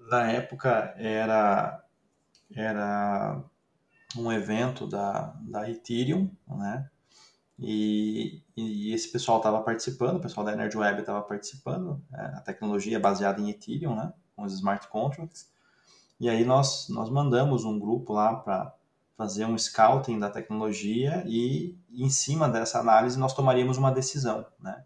Na 0.09 0.31
época 0.31 0.95
era, 0.97 1.85
era 2.55 3.43
um 4.17 4.33
evento 4.33 4.87
da, 4.87 5.35
da 5.41 5.71
Ethereum, 5.71 6.31
né? 6.49 6.89
E, 7.59 8.43
e 8.57 8.93
esse 8.93 9.13
pessoal 9.13 9.37
estava 9.39 9.61
participando, 9.63 10.17
o 10.17 10.21
pessoal 10.21 10.45
da 10.45 10.53
Energy 10.53 10.77
Web 10.77 11.01
estava 11.01 11.23
participando, 11.23 12.03
é, 12.13 12.21
a 12.21 12.41
tecnologia 12.41 12.97
é 12.97 13.01
baseada 13.01 13.41
em 13.41 13.51
Ethereum, 13.51 13.95
né? 13.95 14.13
Com 14.35 14.43
os 14.45 14.55
smart 14.55 14.89
contracts. 14.89 15.53
E 16.19 16.29
aí 16.29 16.45
nós, 16.45 16.89
nós 16.89 17.11
mandamos 17.11 17.65
um 17.65 17.79
grupo 17.79 18.13
lá 18.13 18.35
para 18.35 18.75
fazer 19.17 19.45
um 19.45 19.57
scouting 19.57 20.19
da 20.19 20.31
tecnologia 20.31 21.23
e, 21.27 21.77
em 21.91 22.11
cima 22.11 22.49
dessa 22.49 22.79
análise 22.79 23.19
nós 23.19 23.35
tomaríamos 23.35 23.77
uma 23.77 23.93
decisão, 23.93 24.47
né? 24.61 24.85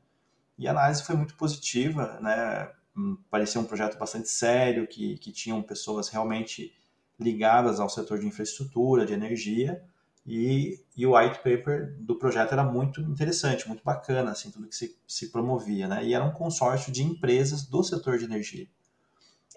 E 0.58 0.66
a 0.66 0.70
análise 0.70 1.02
foi 1.02 1.16
muito 1.16 1.34
positiva, 1.36 2.18
né? 2.20 2.70
Hum, 2.96 3.18
parecia 3.30 3.60
um 3.60 3.64
projeto 3.64 3.98
bastante 3.98 4.28
sério, 4.28 4.86
que, 4.86 5.18
que 5.18 5.30
tinham 5.30 5.62
pessoas 5.62 6.08
realmente 6.08 6.72
ligadas 7.18 7.78
ao 7.78 7.88
setor 7.88 8.18
de 8.18 8.26
infraestrutura, 8.26 9.06
de 9.06 9.12
energia, 9.12 9.82
e, 10.26 10.80
e, 10.96 11.06
o 11.06 11.16
white 11.16 11.36
paper 11.36 11.96
do 12.00 12.16
projeto 12.16 12.52
era 12.52 12.64
muito 12.64 13.00
interessante, 13.00 13.68
muito 13.68 13.84
bacana, 13.84 14.32
assim, 14.32 14.50
tudo 14.50 14.66
que 14.66 14.74
se, 14.74 14.98
se 15.06 15.30
promovia, 15.30 15.86
né? 15.86 16.04
E 16.04 16.14
era 16.14 16.24
um 16.24 16.32
consórcio 16.32 16.90
de 16.90 17.04
empresas 17.04 17.64
do 17.64 17.80
setor 17.84 18.18
de 18.18 18.24
energia. 18.24 18.66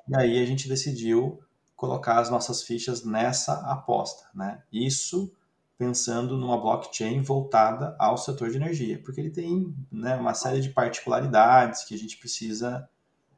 E 0.07 0.15
aí 0.15 0.39
a 0.39 0.45
gente 0.45 0.67
decidiu 0.69 1.39
colocar 1.79 2.19
as 2.19 2.29
nossas 2.29 2.61
fichas 2.61 3.05
nessa 3.05 3.53
aposta, 3.71 4.25
né? 4.35 4.61
Isso 4.69 5.33
pensando 5.77 6.37
numa 6.37 6.59
blockchain 6.59 7.21
voltada 7.21 7.95
ao 7.97 8.17
setor 8.17 8.49
de 8.49 8.57
energia, 8.57 9.01
porque 9.01 9.21
ele 9.21 9.29
tem 9.29 9.73
né, 9.89 10.13
uma 10.17 10.33
série 10.33 10.59
de 10.59 10.67
particularidades 10.71 11.85
que 11.85 11.95
a 11.95 11.97
gente 11.97 12.17
precisa 12.17 12.89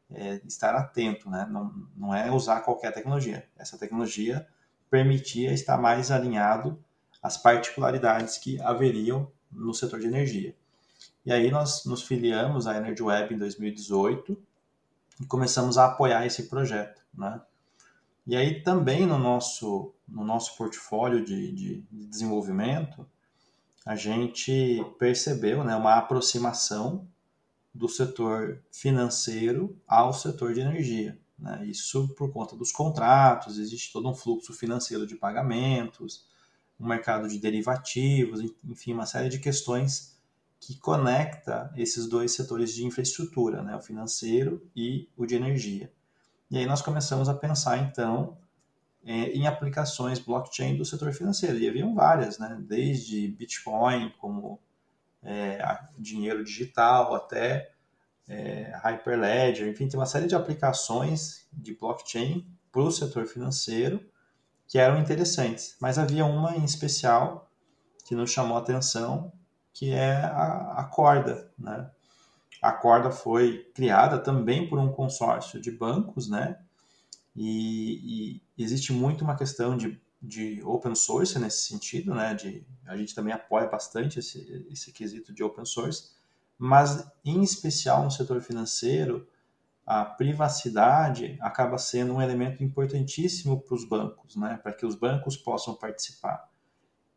é, 0.10 0.42
estar 0.44 0.74
atento, 0.74 1.30
né? 1.30 1.48
Não, 1.52 1.72
não 1.96 2.16
é 2.16 2.32
usar 2.32 2.62
qualquer 2.62 2.92
tecnologia. 2.92 3.48
Essa 3.56 3.78
tecnologia 3.78 4.48
permitia 4.90 5.54
estar 5.54 5.78
mais 5.78 6.10
alinhado 6.10 6.84
às 7.22 7.38
particularidades 7.38 8.40
que 8.40 8.60
haveriam 8.60 9.32
no 9.52 9.72
setor 9.72 10.00
de 10.00 10.08
energia. 10.08 10.56
E 11.24 11.32
aí 11.32 11.52
nós 11.52 11.86
nos 11.86 12.02
filiamos 12.02 12.66
à 12.66 12.76
Energy 12.76 13.04
Web 13.04 13.36
em 13.36 13.38
2018 13.38 14.36
e 15.20 15.26
começamos 15.28 15.78
a 15.78 15.86
apoiar 15.86 16.26
esse 16.26 16.50
projeto, 16.50 17.04
né? 17.14 17.40
E 18.26 18.36
aí 18.36 18.62
também 18.62 19.06
no 19.06 19.18
nosso, 19.18 19.94
no 20.08 20.24
nosso 20.24 20.56
portfólio 20.56 21.24
de, 21.24 21.52
de, 21.52 21.82
de 21.82 22.08
desenvolvimento, 22.08 23.06
a 23.86 23.96
gente 23.96 24.84
percebeu 25.00 25.64
né, 25.64 25.76
uma 25.76 25.96
aproximação 25.96 27.08
do 27.74 27.88
setor 27.88 28.62
financeiro 28.72 29.76
ao 29.88 30.14
setor 30.14 30.54
de 30.54 30.60
energia. 30.60 31.20
Né? 31.38 31.66
Isso 31.66 32.10
por 32.10 32.32
conta 32.32 32.56
dos 32.56 32.72
contratos, 32.72 33.58
existe 33.58 33.92
todo 33.92 34.08
um 34.08 34.14
fluxo 34.14 34.54
financeiro 34.54 35.08
de 35.08 35.16
pagamentos, 35.16 36.28
um 36.80 36.88
mercado 36.88 37.28
de 37.28 37.40
derivativos, 37.40 38.42
enfim, 38.64 38.94
uma 38.94 39.06
série 39.06 39.30
de 39.30 39.40
questões 39.40 40.20
que 40.60 40.78
conecta 40.78 41.74
esses 41.76 42.08
dois 42.08 42.34
setores 42.34 42.74
de 42.74 42.86
infraestrutura, 42.86 43.64
né? 43.64 43.76
o 43.76 43.82
financeiro 43.82 44.62
e 44.76 45.10
o 45.18 45.26
de 45.26 45.36
energia. 45.36 45.92
E 46.52 46.58
aí 46.58 46.66
nós 46.66 46.82
começamos 46.82 47.30
a 47.30 47.34
pensar, 47.34 47.78
então, 47.78 48.38
é, 49.06 49.30
em 49.30 49.48
aplicações 49.48 50.20
blockchain 50.20 50.76
do 50.76 50.84
setor 50.84 51.14
financeiro. 51.14 51.58
E 51.58 51.70
haviam 51.70 51.96
várias, 51.96 52.38
né? 52.38 52.58
desde 52.68 53.30
Bitcoin, 53.30 54.14
como 54.20 54.60
é, 55.24 55.64
dinheiro 55.98 56.44
digital, 56.44 57.16
até 57.16 57.72
é, 58.28 58.70
Hyperledger, 58.84 59.70
enfim, 59.70 59.88
tem 59.88 59.98
uma 59.98 60.06
série 60.06 60.28
de 60.28 60.36
aplicações 60.36 61.48
de 61.54 61.74
blockchain 61.74 62.46
para 62.70 62.82
o 62.82 62.92
setor 62.92 63.28
financeiro 63.28 64.06
que 64.68 64.78
eram 64.78 65.00
interessantes. 65.00 65.78
Mas 65.80 65.98
havia 65.98 66.26
uma 66.26 66.58
em 66.58 66.66
especial 66.66 67.50
que 68.06 68.14
nos 68.14 68.30
chamou 68.30 68.58
a 68.58 68.60
atenção, 68.60 69.32
que 69.74 69.92
é 69.92 70.16
a, 70.16 70.74
a 70.80 70.84
corda, 70.84 71.50
né? 71.58 71.90
A 72.62 72.72
corda 72.72 73.12
foi 73.12 73.70
criada 73.74 74.20
também 74.20 74.70
por 74.70 74.78
um 74.80 74.92
consórcio 74.92 75.60
de 75.60 75.72
bancos, 75.72 76.30
né? 76.30 76.60
E, 77.36 78.42
e 78.58 78.64
existe 78.64 78.94
muito 78.94 79.24
uma 79.24 79.36
questão 79.36 79.76
de 79.76 80.00
de 80.22 80.62
open 80.64 80.94
source 80.94 81.40
nesse 81.40 81.66
sentido, 81.66 82.14
né? 82.14 82.36
De, 82.36 82.64
a 82.86 82.96
gente 82.96 83.16
também 83.16 83.34
apoia 83.34 83.68
bastante 83.68 84.20
esse, 84.20 84.68
esse 84.70 84.92
quesito 84.92 85.34
de 85.34 85.44
open 85.44 85.66
source, 85.66 86.12
mas 86.58 87.10
em 87.26 87.42
especial 87.42 88.04
no 88.04 88.12
setor 88.12 88.40
financeiro, 88.42 89.28
a 89.84 90.06
privacidade 90.06 91.40
acaba 91.42 91.78
sendo 91.80 92.14
um 92.14 92.22
elemento 92.22 92.64
importantíssimo 92.64 93.60
para 93.62 93.74
os 93.74 93.84
bancos, 93.84 94.36
né? 94.36 94.60
Para 94.62 94.74
que 94.74 94.86
os 94.86 94.94
bancos 94.94 95.36
possam 95.36 95.74
participar. 95.74 96.48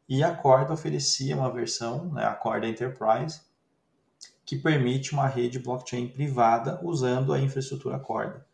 E 0.09 0.23
a 0.23 0.35
Corda 0.35 0.73
oferecia 0.73 1.37
uma 1.37 1.51
versão, 1.51 2.13
né, 2.13 2.25
a 2.25 2.35
Corda 2.35 2.67
Enterprise, 2.67 3.41
que 4.45 4.57
permite 4.57 5.13
uma 5.13 5.27
rede 5.27 5.59
blockchain 5.59 6.09
privada 6.09 6.79
usando 6.83 7.33
a 7.33 7.41
infraestrutura 7.41 7.99
Corda. 7.99 8.45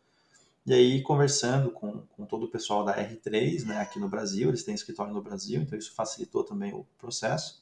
E 0.65 0.73
aí, 0.73 1.01
conversando 1.01 1.71
com, 1.71 2.01
com 2.15 2.25
todo 2.25 2.45
o 2.45 2.49
pessoal 2.49 2.85
da 2.85 2.95
R3, 2.95 3.65
né, 3.65 3.79
aqui 3.79 3.99
no 3.99 4.07
Brasil, 4.07 4.49
eles 4.49 4.63
têm 4.63 4.75
escritório 4.75 5.13
no 5.13 5.21
Brasil, 5.21 5.59
então 5.59 5.77
isso 5.77 5.93
facilitou 5.93 6.43
também 6.43 6.71
o 6.71 6.85
processo. 6.99 7.61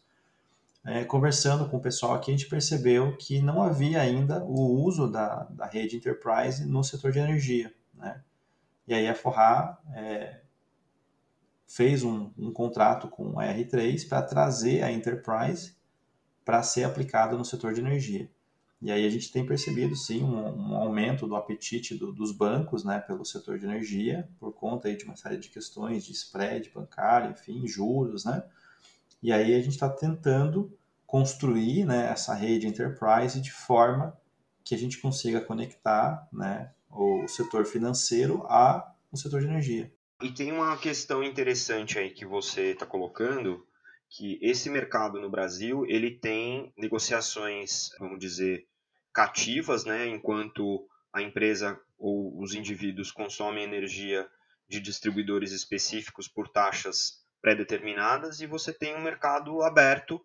É, 0.85 1.03
conversando 1.05 1.67
com 1.69 1.77
o 1.77 1.81
pessoal 1.81 2.13
aqui, 2.13 2.31
a 2.31 2.37
gente 2.37 2.49
percebeu 2.49 3.15
que 3.17 3.41
não 3.41 3.61
havia 3.61 4.01
ainda 4.01 4.43
o 4.43 4.83
uso 4.83 5.09
da, 5.09 5.43
da 5.49 5.65
rede 5.65 5.95
Enterprise 5.95 6.65
no 6.65 6.83
setor 6.83 7.11
de 7.11 7.19
energia. 7.19 7.73
Né? 7.93 8.21
E 8.87 8.93
aí 8.93 9.07
a 9.07 9.15
Forrar 9.15 9.79
é, 9.93 10.41
fez 11.67 12.03
um, 12.03 12.31
um 12.37 12.51
contrato 12.51 13.07
com 13.07 13.39
a 13.39 13.45
R3 13.45 14.07
para 14.07 14.21
trazer 14.21 14.83
a 14.83 14.91
Enterprise 14.91 15.78
para 16.43 16.63
ser 16.63 16.83
aplicada 16.83 17.37
no 17.37 17.45
setor 17.45 17.73
de 17.73 17.81
energia. 17.81 18.29
E 18.81 18.91
aí 18.91 19.05
a 19.05 19.09
gente 19.09 19.31
tem 19.31 19.45
percebido, 19.45 19.95
sim, 19.95 20.23
um, 20.23 20.71
um 20.71 20.75
aumento 20.75 21.27
do 21.27 21.35
apetite 21.35 21.95
do, 21.95 22.13
dos 22.13 22.31
bancos 22.31 22.85
né, 22.85 22.99
pelo 22.99 23.25
setor 23.25 23.59
de 23.59 23.65
energia, 23.65 24.29
por 24.39 24.53
conta 24.53 24.87
aí 24.87 24.95
de 24.95 25.03
uma 25.03 25.17
série 25.17 25.37
de 25.37 25.49
questões 25.49 26.05
de 26.05 26.13
spread 26.13 26.71
bancário, 26.73 27.31
enfim, 27.31 27.67
juros, 27.67 28.23
né? 28.23 28.41
E 29.21 29.33
aí 29.33 29.53
a 29.53 29.59
gente 29.59 29.73
está 29.73 29.89
tentando 29.89 30.71
construir 31.05 31.85
né, 31.85 32.09
essa 32.09 32.33
rede 32.33 32.67
enterprise 32.67 33.41
de 33.41 33.51
forma 33.51 34.17
que 34.63 34.73
a 34.73 34.77
gente 34.77 34.99
consiga 34.99 35.41
conectar 35.41 36.27
né, 36.31 36.71
o 36.89 37.27
setor 37.27 37.65
financeiro 37.65 38.43
ao 38.47 38.95
setor 39.15 39.41
de 39.41 39.47
energia. 39.47 39.91
E 40.21 40.31
tem 40.31 40.51
uma 40.51 40.77
questão 40.77 41.23
interessante 41.23 41.97
aí 41.97 42.11
que 42.11 42.25
você 42.25 42.71
está 42.71 42.85
colocando, 42.85 43.65
que 44.09 44.39
esse 44.41 44.69
mercado 44.69 45.19
no 45.19 45.29
Brasil 45.29 45.85
ele 45.87 46.11
tem 46.11 46.73
negociações, 46.75 47.89
vamos 47.99 48.19
dizer, 48.19 48.67
cativas, 49.13 49.85
né, 49.85 50.07
enquanto 50.07 50.87
a 51.13 51.21
empresa 51.21 51.79
ou 51.97 52.41
os 52.41 52.53
indivíduos 52.53 53.11
consomem 53.11 53.63
energia 53.63 54.27
de 54.67 54.79
distribuidores 54.79 55.51
específicos 55.51 56.27
por 56.27 56.47
taxas 56.47 57.23
pré-determinadas, 57.41 58.41
e 58.41 58.47
você 58.47 58.73
tem 58.73 58.95
um 58.95 59.01
mercado 59.01 59.61
aberto, 59.63 60.21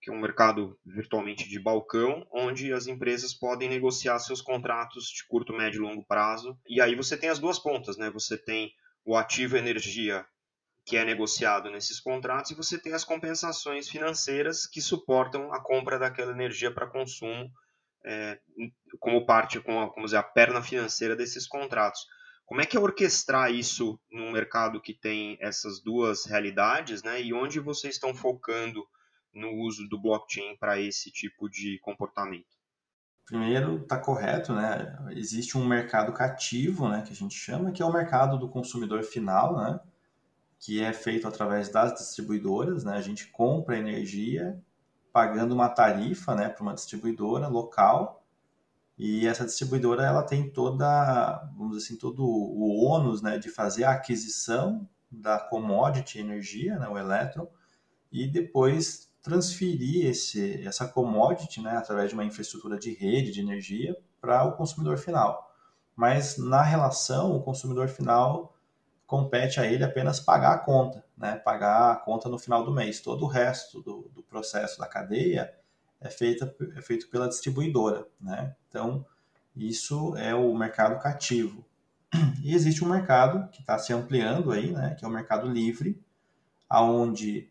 que 0.00 0.10
é 0.10 0.12
um 0.12 0.20
mercado 0.20 0.78
virtualmente 0.84 1.48
de 1.48 1.58
balcão, 1.58 2.26
onde 2.32 2.72
as 2.72 2.86
empresas 2.86 3.34
podem 3.34 3.68
negociar 3.68 4.18
seus 4.18 4.40
contratos 4.40 5.06
de 5.06 5.26
curto, 5.26 5.52
médio 5.52 5.78
e 5.78 5.82
longo 5.82 6.04
prazo. 6.04 6.58
E 6.68 6.80
aí 6.80 6.94
você 6.94 7.16
tem 7.16 7.30
as 7.30 7.38
duas 7.38 7.58
pontas, 7.58 7.96
né? 7.96 8.10
Você 8.10 8.36
tem 8.36 8.72
o 9.04 9.16
ativo 9.16 9.56
energia 9.56 10.24
que 10.84 10.96
é 10.96 11.04
negociado 11.04 11.70
nesses 11.70 11.98
contratos 11.98 12.50
e 12.50 12.54
você 12.54 12.78
tem 12.78 12.92
as 12.92 13.04
compensações 13.04 13.88
financeiras 13.88 14.66
que 14.66 14.82
suportam 14.82 15.52
a 15.52 15.60
compra 15.60 15.98
daquela 15.98 16.32
energia 16.32 16.70
para 16.70 16.86
consumo 16.86 17.50
é, 18.04 18.38
como 19.00 19.24
parte, 19.24 19.60
como, 19.60 19.88
como 19.90 20.04
dizer, 20.04 20.18
a 20.18 20.22
perna 20.22 20.62
financeira 20.62 21.16
desses 21.16 21.46
contratos. 21.46 22.06
Como 22.44 22.60
é 22.60 22.66
que 22.66 22.76
é 22.76 22.80
orquestrar 22.80 23.50
isso 23.50 23.98
num 24.12 24.30
mercado 24.30 24.80
que 24.80 24.92
tem 24.92 25.38
essas 25.40 25.82
duas 25.82 26.26
realidades, 26.26 27.02
né? 27.02 27.22
E 27.22 27.32
onde 27.32 27.58
vocês 27.58 27.94
estão 27.94 28.14
focando 28.14 28.84
no 29.32 29.50
uso 29.52 29.88
do 29.88 29.98
blockchain 29.98 30.54
para 30.58 30.78
esse 30.78 31.10
tipo 31.10 31.48
de 31.48 31.78
comportamento? 31.80 32.54
Primeiro, 33.24 33.78
está 33.78 33.98
correto, 33.98 34.52
né? 34.52 34.94
Existe 35.12 35.56
um 35.56 35.66
mercado 35.66 36.12
cativo, 36.12 36.86
né, 36.90 37.00
que 37.00 37.12
a 37.12 37.16
gente 37.16 37.34
chama, 37.34 37.72
que 37.72 37.82
é 37.82 37.86
o 37.86 37.92
mercado 37.92 38.38
do 38.38 38.50
consumidor 38.50 39.02
final, 39.02 39.56
né? 39.56 39.80
Que 40.58 40.82
é 40.82 40.92
feito 40.92 41.28
através 41.28 41.68
das 41.68 41.94
distribuidoras, 41.94 42.84
né? 42.84 42.96
A 42.96 43.00
gente 43.00 43.28
compra 43.28 43.78
energia 43.78 44.60
pagando 45.12 45.54
uma 45.54 45.68
tarifa, 45.68 46.34
né, 46.34 46.48
para 46.48 46.62
uma 46.62 46.74
distribuidora 46.74 47.46
local 47.46 48.24
e 48.96 49.26
essa 49.26 49.44
distribuidora 49.44 50.04
ela 50.04 50.22
tem 50.22 50.48
toda, 50.48 51.50
vamos 51.56 51.76
dizer 51.76 51.86
assim, 51.86 51.98
todo 51.98 52.24
o 52.24 52.84
ônus 52.84 53.22
né, 53.22 53.38
de 53.38 53.48
fazer 53.48 53.84
a 53.84 53.92
aquisição 53.92 54.88
da 55.10 55.38
commodity 55.38 56.18
energia, 56.18 56.78
né, 56.78 56.88
o 56.88 56.96
elétron, 56.96 57.48
e 58.10 58.26
depois 58.26 59.12
transferir 59.20 60.06
esse, 60.06 60.64
essa 60.64 60.86
commodity 60.86 61.60
né, 61.60 61.76
através 61.76 62.10
de 62.10 62.14
uma 62.14 62.24
infraestrutura 62.24 62.78
de 62.78 62.92
rede 62.92 63.32
de 63.32 63.40
energia 63.40 63.96
para 64.20 64.44
o 64.44 64.52
consumidor 64.52 64.96
final. 64.96 65.50
Mas 65.96 66.38
na 66.38 66.62
relação, 66.62 67.34
o 67.36 67.42
consumidor 67.42 67.88
final 67.88 68.53
compete 69.14 69.60
a 69.60 69.64
ele 69.64 69.84
apenas 69.84 70.18
pagar 70.18 70.54
a 70.54 70.58
conta, 70.58 71.04
né, 71.16 71.36
pagar 71.36 71.92
a 71.92 71.96
conta 71.96 72.28
no 72.28 72.36
final 72.36 72.64
do 72.64 72.72
mês. 72.72 73.00
Todo 73.00 73.24
o 73.24 73.28
resto 73.28 73.80
do, 73.80 74.10
do 74.12 74.24
processo 74.24 74.76
da 74.80 74.88
cadeia 74.88 75.54
é, 76.00 76.10
feita, 76.10 76.52
é 76.76 76.82
feito 76.82 77.08
pela 77.08 77.28
distribuidora. 77.28 78.04
Né? 78.20 78.56
Então, 78.68 79.06
isso 79.54 80.16
é 80.16 80.34
o 80.34 80.52
mercado 80.52 81.00
cativo. 81.00 81.64
E 82.42 82.52
existe 82.52 82.84
um 82.84 82.88
mercado 82.88 83.48
que 83.50 83.60
está 83.60 83.78
se 83.78 83.92
ampliando 83.92 84.50
aí, 84.50 84.72
né, 84.72 84.96
que 84.98 85.04
é 85.04 85.08
o 85.08 85.10
mercado 85.10 85.48
livre, 85.48 86.02
aonde 86.68 87.48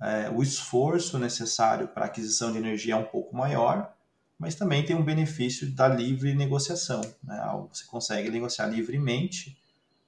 é, 0.00 0.30
o 0.30 0.40
esforço 0.40 1.18
necessário 1.18 1.88
para 1.88 2.04
aquisição 2.04 2.52
de 2.52 2.58
energia 2.58 2.94
é 2.94 2.96
um 2.96 3.04
pouco 3.04 3.36
maior, 3.36 3.92
mas 4.38 4.54
também 4.54 4.84
tem 4.84 4.94
um 4.94 5.04
benefício 5.04 5.68
da 5.74 5.88
livre 5.88 6.32
negociação. 6.32 7.00
Né? 7.24 7.40
Você 7.72 7.84
consegue 7.86 8.30
negociar 8.30 8.66
livremente 8.66 9.60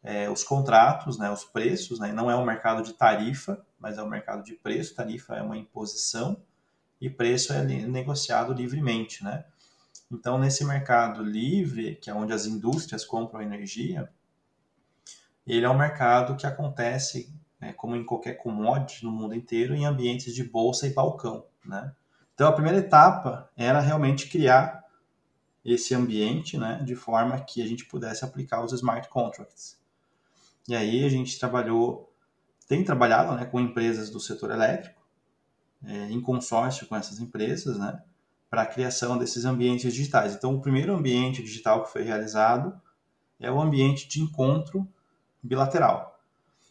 é, 0.05 0.29
os 0.31 0.45
contratos, 0.45 1.19
né, 1.19 1.31
os 1.31 1.45
preços. 1.45 1.99
Né? 1.99 2.13
Não 2.13 2.31
é 2.31 2.37
um 2.37 2.45
mercado 2.45 2.83
de 2.83 2.93
tarifa, 2.93 3.65
mas 3.79 3.97
é 3.97 4.03
um 4.03 4.09
mercado 4.09 4.45
de 4.45 4.53
preço. 4.55 4.95
Tarifa 4.95 5.35
é 5.35 5.43
uma 5.43 5.57
imposição 5.57 6.37
e 7.01 7.09
preço 7.09 7.53
é 7.53 7.65
negociado 7.65 8.53
livremente, 8.53 9.25
né? 9.25 9.45
Então, 10.11 10.39
nesse 10.39 10.65
mercado 10.65 11.23
livre, 11.23 11.97
que 11.97 12.09
é 12.09 12.15
onde 12.15 12.33
as 12.33 12.47
indústrias 12.47 13.05
compram 13.05 13.43
energia, 13.43 14.09
ele 15.47 15.65
é 15.65 15.69
um 15.69 15.77
mercado 15.77 16.37
que 16.37 16.47
acontece, 16.47 17.35
né, 17.61 17.73
como 17.73 17.97
em 17.97 18.05
qualquer 18.05 18.35
commodity 18.35 19.05
no 19.05 19.11
mundo 19.11 19.35
inteiro, 19.35 19.75
em 19.75 19.85
ambientes 19.85 20.35
de 20.35 20.45
bolsa 20.45 20.87
e 20.87 20.93
balcão, 20.93 21.45
né? 21.65 21.93
Então, 22.35 22.49
a 22.49 22.53
primeira 22.53 22.79
etapa 22.79 23.51
era 23.57 23.81
realmente 23.81 24.29
criar 24.29 24.85
esse 25.65 25.95
ambiente, 25.95 26.59
né, 26.59 26.81
de 26.85 26.95
forma 26.95 27.41
que 27.41 27.63
a 27.63 27.67
gente 27.67 27.87
pudesse 27.87 28.25
aplicar 28.25 28.63
os 28.63 28.73
smart 28.73 29.09
contracts. 29.09 29.84
E 30.69 30.75
aí 30.75 31.05
a 31.05 31.09
gente 31.09 31.39
trabalhou, 31.39 32.13
tem 32.67 32.83
trabalhado, 32.83 33.35
né, 33.35 33.45
com 33.45 33.61
empresas 33.61 34.11
do 34.11 34.19
setor 34.19 34.51
elétrico, 34.51 35.01
é, 35.85 36.11
em 36.11 36.21
consórcio 36.21 36.87
com 36.87 36.97
essas 36.97 37.19
empresas, 37.19 37.79
né, 37.79 38.03
para 38.49 38.63
a 38.63 38.67
criação 38.67 39.19
desses 39.19 39.45
ambientes 39.45 39.93
digitais. 39.93 40.35
Então, 40.35 40.55
o 40.55 40.61
primeiro 40.61 40.95
ambiente 40.95 41.43
digital 41.43 41.85
que 41.85 41.93
foi 41.93 42.03
realizado 42.03 42.81
é 43.39 43.51
o 43.51 43.61
ambiente 43.61 44.09
de 44.09 44.23
encontro 44.23 44.89
bilateral. 45.43 46.19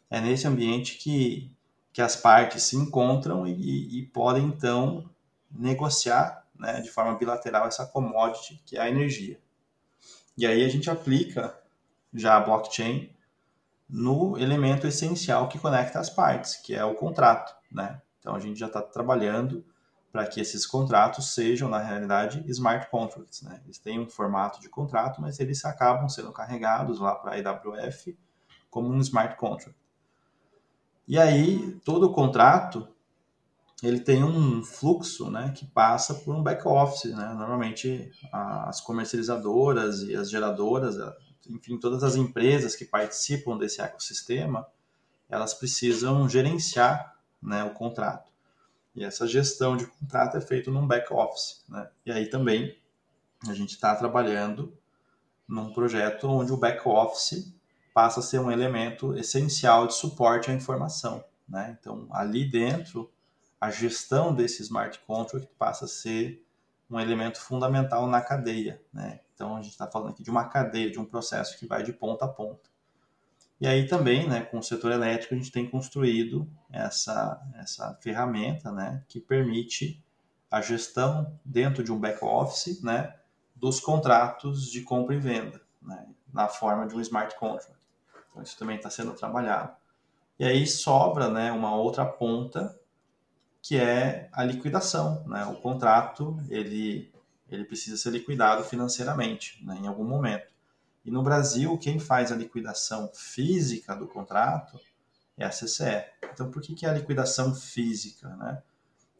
É 0.09 0.19
nesse 0.19 0.47
ambiente 0.47 0.97
que, 0.97 1.51
que 1.91 2.01
as 2.01 2.15
partes 2.15 2.63
se 2.63 2.75
encontram 2.75 3.45
e, 3.45 3.99
e 3.99 4.05
podem, 4.07 4.45
então, 4.45 5.09
negociar 5.51 6.43
né, 6.57 6.81
de 6.81 6.89
forma 6.89 7.15
bilateral 7.15 7.67
essa 7.67 7.85
commodity 7.85 8.61
que 8.65 8.77
é 8.77 8.81
a 8.81 8.89
energia. 8.89 9.39
E 10.35 10.47
aí 10.47 10.63
a 10.63 10.69
gente 10.69 10.89
aplica 10.89 11.55
já 12.13 12.37
a 12.37 12.39
blockchain 12.39 13.12
no 13.93 14.35
elemento 14.39 14.87
essencial 14.87 15.47
que 15.47 15.59
conecta 15.59 15.99
as 15.99 16.09
partes, 16.09 16.55
que 16.55 16.73
é 16.73 16.83
o 16.83 16.95
contrato, 16.95 17.53
né? 17.71 18.01
Então 18.19 18.33
a 18.33 18.39
gente 18.39 18.59
já 18.59 18.65
está 18.65 18.81
trabalhando 18.81 19.63
para 20.11 20.25
que 20.25 20.41
esses 20.41 20.65
contratos 20.65 21.33
sejam, 21.33 21.69
na 21.69 21.77
realidade, 21.77 22.43
smart 22.47 22.89
contracts. 22.89 23.43
Né? 23.43 23.61
Eles 23.65 23.77
têm 23.77 23.99
um 23.99 24.09
formato 24.09 24.59
de 24.59 24.67
contrato, 24.67 25.21
mas 25.21 25.39
eles 25.39 25.63
acabam 25.63 26.09
sendo 26.09 26.31
carregados 26.31 26.99
lá 26.99 27.13
para 27.13 27.35
a 27.35 27.51
AWF 27.51 28.17
como 28.69 28.89
um 28.89 28.99
smart 28.99 29.35
contract. 29.37 29.77
E 31.07 31.19
aí, 31.19 31.79
todo 31.83 32.07
o 32.07 32.13
contrato 32.13 32.87
ele 33.83 33.99
tem 33.99 34.23
um 34.23 34.63
fluxo 34.63 35.29
né, 35.29 35.51
que 35.55 35.65
passa 35.65 36.15
por 36.15 36.33
um 36.33 36.41
back-office. 36.41 37.13
Né? 37.13 37.33
Normalmente, 37.33 38.09
as 38.31 38.79
comercializadoras 38.81 40.03
e 40.03 40.15
as 40.15 40.29
geradoras, 40.31 40.95
enfim, 41.49 41.77
todas 41.77 42.03
as 42.03 42.15
empresas 42.15 42.75
que 42.75 42.85
participam 42.85 43.57
desse 43.57 43.81
ecossistema, 43.81 44.67
elas 45.29 45.53
precisam 45.53 46.27
gerenciar 46.29 47.17
né, 47.41 47.63
o 47.63 47.71
contrato. 47.71 48.31
E 48.95 49.03
essa 49.03 49.27
gestão 49.27 49.75
de 49.75 49.87
contrato 49.87 50.37
é 50.37 50.41
feita 50.41 50.69
num 50.69 50.87
back-office. 50.87 51.63
Né? 51.67 51.89
E 52.05 52.11
aí 52.11 52.27
também 52.27 52.77
a 53.47 53.53
gente 53.53 53.71
está 53.71 53.95
trabalhando 53.95 54.77
num 55.47 55.73
projeto 55.73 56.27
onde 56.29 56.53
o 56.53 56.57
back-office 56.57 57.53
passa 57.93 58.19
a 58.19 58.23
ser 58.23 58.39
um 58.39 58.51
elemento 58.51 59.15
essencial 59.15 59.87
de 59.87 59.95
suporte 59.95 60.49
à 60.49 60.53
informação. 60.53 61.23
Né? 61.47 61.77
Então, 61.79 62.07
ali 62.11 62.49
dentro, 62.49 63.11
a 63.59 63.69
gestão 63.69 64.33
desse 64.33 64.61
smart 64.61 64.99
contract 65.05 65.49
passa 65.57 65.85
a 65.85 65.87
ser 65.87 66.45
um 66.89 66.99
elemento 66.99 67.39
fundamental 67.39 68.07
na 68.07 68.21
cadeia. 68.21 68.81
Né? 68.91 69.19
Então, 69.33 69.55
a 69.55 69.61
gente 69.61 69.71
está 69.71 69.89
falando 69.89 70.11
aqui 70.11 70.23
de 70.23 70.29
uma 70.29 70.45
cadeia, 70.45 70.91
de 70.91 70.99
um 70.99 71.05
processo 71.05 71.57
que 71.57 71.65
vai 71.65 71.83
de 71.83 71.93
ponta 71.93 72.25
a 72.25 72.27
ponta. 72.27 72.69
E 73.59 73.67
aí 73.67 73.87
também, 73.87 74.27
né, 74.27 74.41
com 74.41 74.59
o 74.59 74.63
setor 74.63 74.91
elétrico, 74.91 75.33
a 75.33 75.37
gente 75.37 75.51
tem 75.51 75.69
construído 75.69 76.49
essa, 76.69 77.41
essa 77.55 77.97
ferramenta 78.01 78.71
né, 78.71 79.03
que 79.07 79.19
permite 79.19 80.03
a 80.51 80.61
gestão 80.61 81.39
dentro 81.45 81.83
de 81.83 81.91
um 81.91 81.99
back-office 81.99 82.81
né, 82.83 83.15
dos 83.55 83.79
contratos 83.79 84.69
de 84.69 84.81
compra 84.81 85.15
e 85.15 85.19
venda, 85.19 85.61
né, 85.81 86.05
na 86.31 86.47
forma 86.47 86.85
de 86.85 86.95
um 86.95 86.99
smart 86.99 87.37
contract. 87.37 87.79
Então, 88.29 88.43
isso 88.43 88.57
também 88.57 88.75
está 88.75 88.89
sendo 88.89 89.13
trabalhado. 89.13 89.73
E 90.37 90.45
aí 90.45 90.67
sobra 90.67 91.29
né, 91.29 91.51
uma 91.51 91.75
outra 91.75 92.05
ponta, 92.05 92.77
que 93.63 93.77
é 93.77 94.27
a 94.33 94.43
liquidação. 94.43 95.23
Né? 95.25 95.45
O 95.45 95.55
contrato 95.55 96.37
ele, 96.49 97.09
ele 97.49 97.63
precisa 97.63 97.95
ser 97.95 98.11
liquidado 98.11 98.65
financeiramente 98.65 99.65
né, 99.65 99.79
em 99.81 99.87
algum 99.87 100.03
momento. 100.03 100.51
E 101.05 101.09
no 101.09 101.23
Brasil, 101.23 101.77
quem 101.77 101.97
faz 101.97 102.31
a 102.31 102.35
liquidação 102.35 103.09
física 103.13 103.95
do 103.95 104.05
contrato 104.05 104.77
é 105.37 105.45
a 105.45 105.49
CCE. 105.49 106.03
Então, 106.33 106.51
por 106.51 106.61
que, 106.61 106.75
que 106.75 106.85
é 106.85 106.89
a 106.89 106.93
liquidação 106.93 107.55
física? 107.55 108.27
Né? 108.35 108.61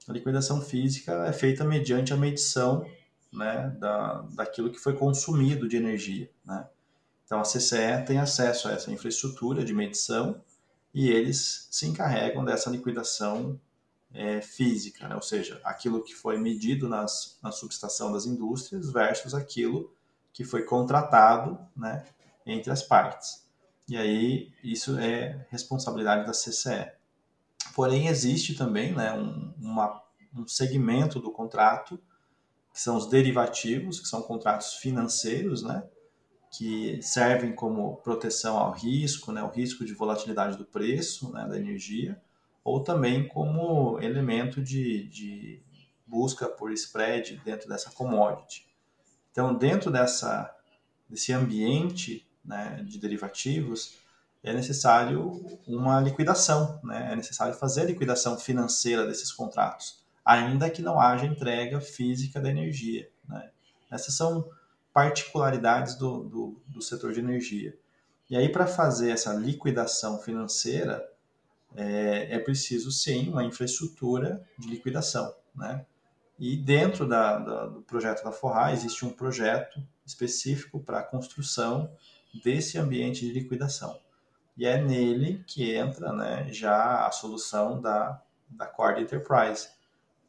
A 0.07 0.11
liquidação 0.11 0.61
física 0.61 1.25
é 1.25 1.31
feita 1.31 1.63
mediante 1.63 2.13
a 2.13 2.17
medição 2.17 2.85
né, 3.31 3.73
da, 3.79 4.21
daquilo 4.33 4.71
que 4.71 4.79
foi 4.79 4.93
consumido 4.93 5.67
de 5.69 5.77
energia. 5.77 6.29
Né? 6.45 6.67
Então, 7.25 7.39
a 7.39 7.43
CCE 7.43 8.05
tem 8.05 8.19
acesso 8.19 8.67
a 8.67 8.73
essa 8.73 8.91
infraestrutura 8.91 9.63
de 9.63 9.73
medição 9.73 10.41
e 10.93 11.09
eles 11.09 11.67
se 11.71 11.87
encarregam 11.87 12.43
dessa 12.43 12.69
liquidação 12.69 13.59
é, 14.13 14.41
física, 14.41 15.07
né? 15.07 15.15
ou 15.15 15.21
seja, 15.21 15.59
aquilo 15.63 16.03
que 16.03 16.13
foi 16.13 16.37
medido 16.37 16.87
nas, 16.87 17.37
na 17.41 17.51
subestação 17.51 18.11
das 18.11 18.25
indústrias 18.25 18.91
versus 18.91 19.33
aquilo 19.33 19.91
que 20.31 20.43
foi 20.43 20.63
contratado 20.63 21.59
né, 21.75 22.05
entre 22.45 22.71
as 22.71 22.83
partes. 22.83 23.43
E 23.87 23.97
aí 23.97 24.53
isso 24.63 24.97
é 24.97 25.45
responsabilidade 25.49 26.25
da 26.25 26.31
CCE. 26.31 26.91
Porém, 27.75 28.07
existe 28.07 28.55
também 28.55 28.93
né, 28.93 29.13
um, 29.13 29.53
uma, 29.59 30.01
um 30.35 30.47
segmento 30.47 31.19
do 31.19 31.31
contrato, 31.31 31.99
que 32.71 32.79
são 32.79 32.95
os 32.95 33.07
derivativos, 33.07 33.99
que 33.99 34.07
são 34.07 34.21
contratos 34.21 34.75
financeiros, 34.75 35.63
né, 35.63 35.83
que 36.51 37.01
servem 37.01 37.53
como 37.53 37.97
proteção 37.97 38.57
ao 38.57 38.71
risco, 38.71 39.31
né, 39.31 39.43
o 39.43 39.49
risco 39.49 39.83
de 39.83 39.93
volatilidade 39.93 40.57
do 40.57 40.65
preço 40.65 41.31
né, 41.31 41.47
da 41.47 41.57
energia, 41.57 42.21
ou 42.63 42.81
também 42.81 43.27
como 43.27 43.99
elemento 43.99 44.61
de, 44.61 45.07
de 45.09 45.61
busca 46.05 46.47
por 46.47 46.71
spread 46.71 47.41
dentro 47.43 47.67
dessa 47.67 47.91
commodity. 47.91 48.67
Então, 49.31 49.53
dentro 49.53 49.91
dessa, 49.91 50.55
desse 51.09 51.33
ambiente 51.33 52.27
né, 52.45 52.83
de 52.87 52.99
derivativos, 52.99 53.97
é 54.43 54.53
necessário 54.53 55.59
uma 55.65 55.99
liquidação, 55.99 56.79
né? 56.83 57.13
é 57.13 57.15
necessário 57.15 57.53
fazer 57.55 57.81
a 57.81 57.85
liquidação 57.85 58.37
financeira 58.37 59.07
desses 59.07 59.31
contratos, 59.31 60.03
ainda 60.23 60.69
que 60.69 60.81
não 60.81 60.99
haja 60.99 61.25
entrega 61.25 61.79
física 61.79 62.39
da 62.39 62.49
energia. 62.49 63.09
Né? 63.27 63.49
Essas 63.89 64.15
são 64.15 64.47
particularidades 64.93 65.95
do, 65.95 66.23
do, 66.25 66.61
do 66.67 66.81
setor 66.81 67.13
de 67.13 67.19
energia. 67.19 67.75
E 68.29 68.35
aí, 68.35 68.49
para 68.49 68.67
fazer 68.67 69.11
essa 69.11 69.33
liquidação 69.33 70.19
financeira, 70.19 71.03
é, 71.75 72.35
é, 72.35 72.39
preciso 72.39 72.91
sim 72.91 73.29
uma 73.29 73.43
infraestrutura 73.43 74.43
de 74.57 74.67
liquidação. 74.67 75.33
Né? 75.55 75.85
E 76.39 76.55
dentro 76.57 77.07
da, 77.07 77.39
da, 77.39 77.65
do 77.67 77.81
projeto 77.81 78.23
da 78.23 78.31
Forra 78.31 78.71
existe 78.71 79.05
um 79.05 79.09
projeto 79.09 79.81
específico 80.05 80.79
para 80.79 80.99
a 80.99 81.03
construção 81.03 81.91
desse 82.43 82.77
ambiente 82.77 83.25
de 83.25 83.31
liquidação. 83.31 83.99
E 84.57 84.65
é 84.65 84.81
nele 84.81 85.43
que 85.47 85.73
entra 85.73 86.13
né, 86.13 86.47
já 86.51 87.07
a 87.07 87.11
solução 87.11 87.81
da, 87.81 88.21
da 88.49 88.65
Cord 88.65 89.01
Enterprise, 89.01 89.69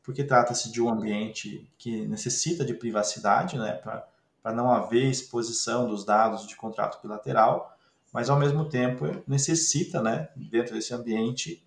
porque 0.02 0.24
trata-se 0.24 0.70
de 0.70 0.80
um 0.80 0.88
ambiente 0.88 1.70
que 1.78 2.07
necessita 2.07 2.64
de 2.64 2.74
privacidade 2.74 3.59
né, 3.59 3.72
para 3.72 4.52
não 4.52 4.70
haver 4.70 5.11
exposição 5.11 5.88
dos 5.88 6.04
dados 6.04 6.46
de 6.46 6.57
contrato 6.57 7.00
bilateral, 7.02 7.73
mas 8.14 8.31
ao 8.31 8.38
mesmo 8.38 8.68
tempo 8.68 9.24
necessita, 9.27 10.00
né, 10.00 10.29
dentro 10.37 10.72
desse 10.72 10.94
ambiente, 10.94 11.66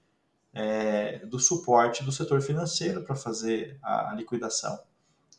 é, 0.53 1.19
do 1.25 1.37
suporte 1.37 2.05
do 2.05 2.11
setor 2.11 2.41
financeiro 2.41 3.03
para 3.03 3.17
fazer 3.17 3.77
a, 3.83 4.11
a, 4.11 4.15
liquidação. 4.15 4.79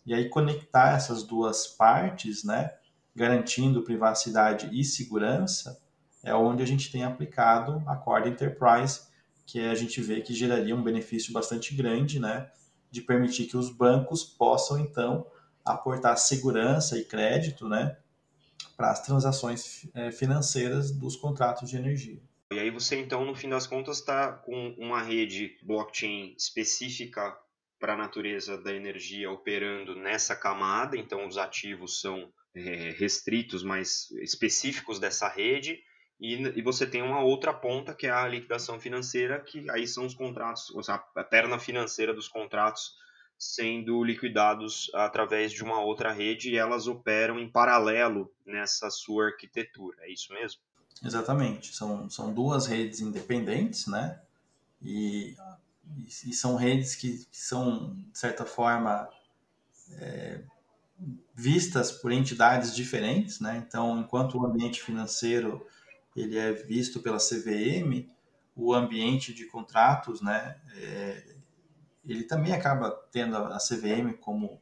E 0.05 0.13
aí 0.13 0.29
conectar 0.29 0.95
essas 0.95 1.23
duas 1.23 1.67
partes, 1.67 2.45
né, 2.45 2.75
garantindo 3.17 3.83
privacidade 3.83 4.69
e 4.71 4.85
segurança, 4.85 5.81
é 6.23 6.35
onde 6.35 6.63
a 6.63 6.67
gente 6.67 6.93
tem 6.93 7.05
aplicado 7.05 7.83
a 7.87 7.97
Cord 7.97 8.29
Enterprise, 8.29 9.01
que 9.47 9.61
a 9.61 9.75
gente 9.75 10.03
vê 10.03 10.21
que 10.21 10.35
geraria 10.35 10.77
um 10.77 10.83
benefício 10.83 11.33
bastante 11.33 11.75
grande, 11.75 12.21
né, 12.21 12.51
de 12.91 13.01
permitir 13.01 13.47
que 13.47 13.57
os 13.57 13.71
bancos 13.71 14.23
possam 14.25 14.79
então 14.79 15.27
aportar 15.65 16.19
segurança 16.19 16.99
e 16.99 17.05
crédito, 17.05 17.67
né, 17.67 17.97
para 18.79 18.93
as 18.93 19.03
transações 19.03 19.91
é, 19.93 20.13
financeiras 20.13 20.93
dos 20.93 21.17
contratos 21.17 21.69
de 21.69 21.77
energia. 21.77 22.23
E 22.53 22.59
aí 22.61 22.71
você 22.71 22.97
então, 22.97 23.25
no 23.25 23.35
fim 23.35 23.49
das 23.49 23.67
contas, 23.67 23.99
está 23.99 24.33
com 24.33 24.75
uma 24.79 25.03
rede 25.03 25.59
blockchain 25.65 26.33
específica 26.39 27.37
para 27.81 27.95
a 27.95 27.97
natureza 27.97 28.57
da 28.57 28.73
energia 28.73 29.31
operando 29.31 29.97
nessa 29.97 30.37
camada, 30.37 30.97
então 30.97 31.27
os 31.27 31.37
ativos 31.37 32.01
são 32.01 32.33
é, 32.55 32.95
restritos, 32.97 33.65
mas 33.65 34.13
específicos 34.23 35.01
dessa 35.01 35.29
rede, 35.29 35.81
e, 36.21 36.35
e, 36.35 36.63
você 36.63 36.85
tem 36.85 37.03
uma 37.03 37.21
outra 37.21 37.53
ponta 37.53 37.95
que 37.95 38.07
é 38.07 38.11
a 38.11 38.27
liquidação 38.27 38.81
financeira, 38.81 39.41
que 39.41 39.69
aí 39.71 39.87
são 39.87 40.05
os 40.05 40.15
contratos, 40.15 40.73
a 40.89 41.23
perna 41.23 41.59
financeira 41.61 42.13
dos 42.13 42.27
contratos 42.27 42.93
sendo 43.39 44.03
liquidados 44.03 44.91
através 44.95 45.53
de 45.53 45.63
uma 45.63 45.81
outra 45.81 46.13
rede 46.13 46.51
e 46.51 46.57
elas 46.57 46.89
operam 46.89 47.39
em 47.39 47.49
paralelo 47.49 48.33
nessa 48.45 48.91
sua 48.91 49.27
arquitetura, 49.27 49.97
é 50.01 50.13
isso 50.13 50.33
mesmo? 50.33 50.61
Exatamente, 51.05 51.75
são, 51.75 52.11
são 52.11 52.35
duas 52.35 52.67
redes 52.67 53.01
independentes, 53.01 53.87
né? 53.87 54.21
E, 54.83 55.37
e 55.97 56.33
são 56.33 56.57
redes 56.57 56.97
que, 56.97 57.25
que 57.27 57.39
são, 57.39 57.95
de 58.11 58.19
certa 58.19 58.45
forma, 58.45 59.09
é, 59.93 60.43
vistas 61.33 61.93
por 61.93 62.11
entidades 62.11 62.75
diferentes, 62.75 63.39
né? 63.39 63.63
Então, 63.65 64.01
enquanto 64.01 64.37
o 64.39 64.45
ambiente 64.45 64.83
financeiro 64.83 65.65
ele 66.17 66.37
é 66.37 66.53
visto 66.53 67.01
pela 67.01 67.19
CVM, 67.19 68.09
o 68.57 68.75
ambiente 68.75 69.33
de 69.33 69.47
contratos, 69.47 70.21
né, 70.21 70.61
é, 70.77 71.37
ele 72.09 72.25
também 72.25 72.53
acaba 72.53 72.91
tendo 73.13 73.37
a 73.37 73.59
CVM 73.59 74.13
como, 74.21 74.61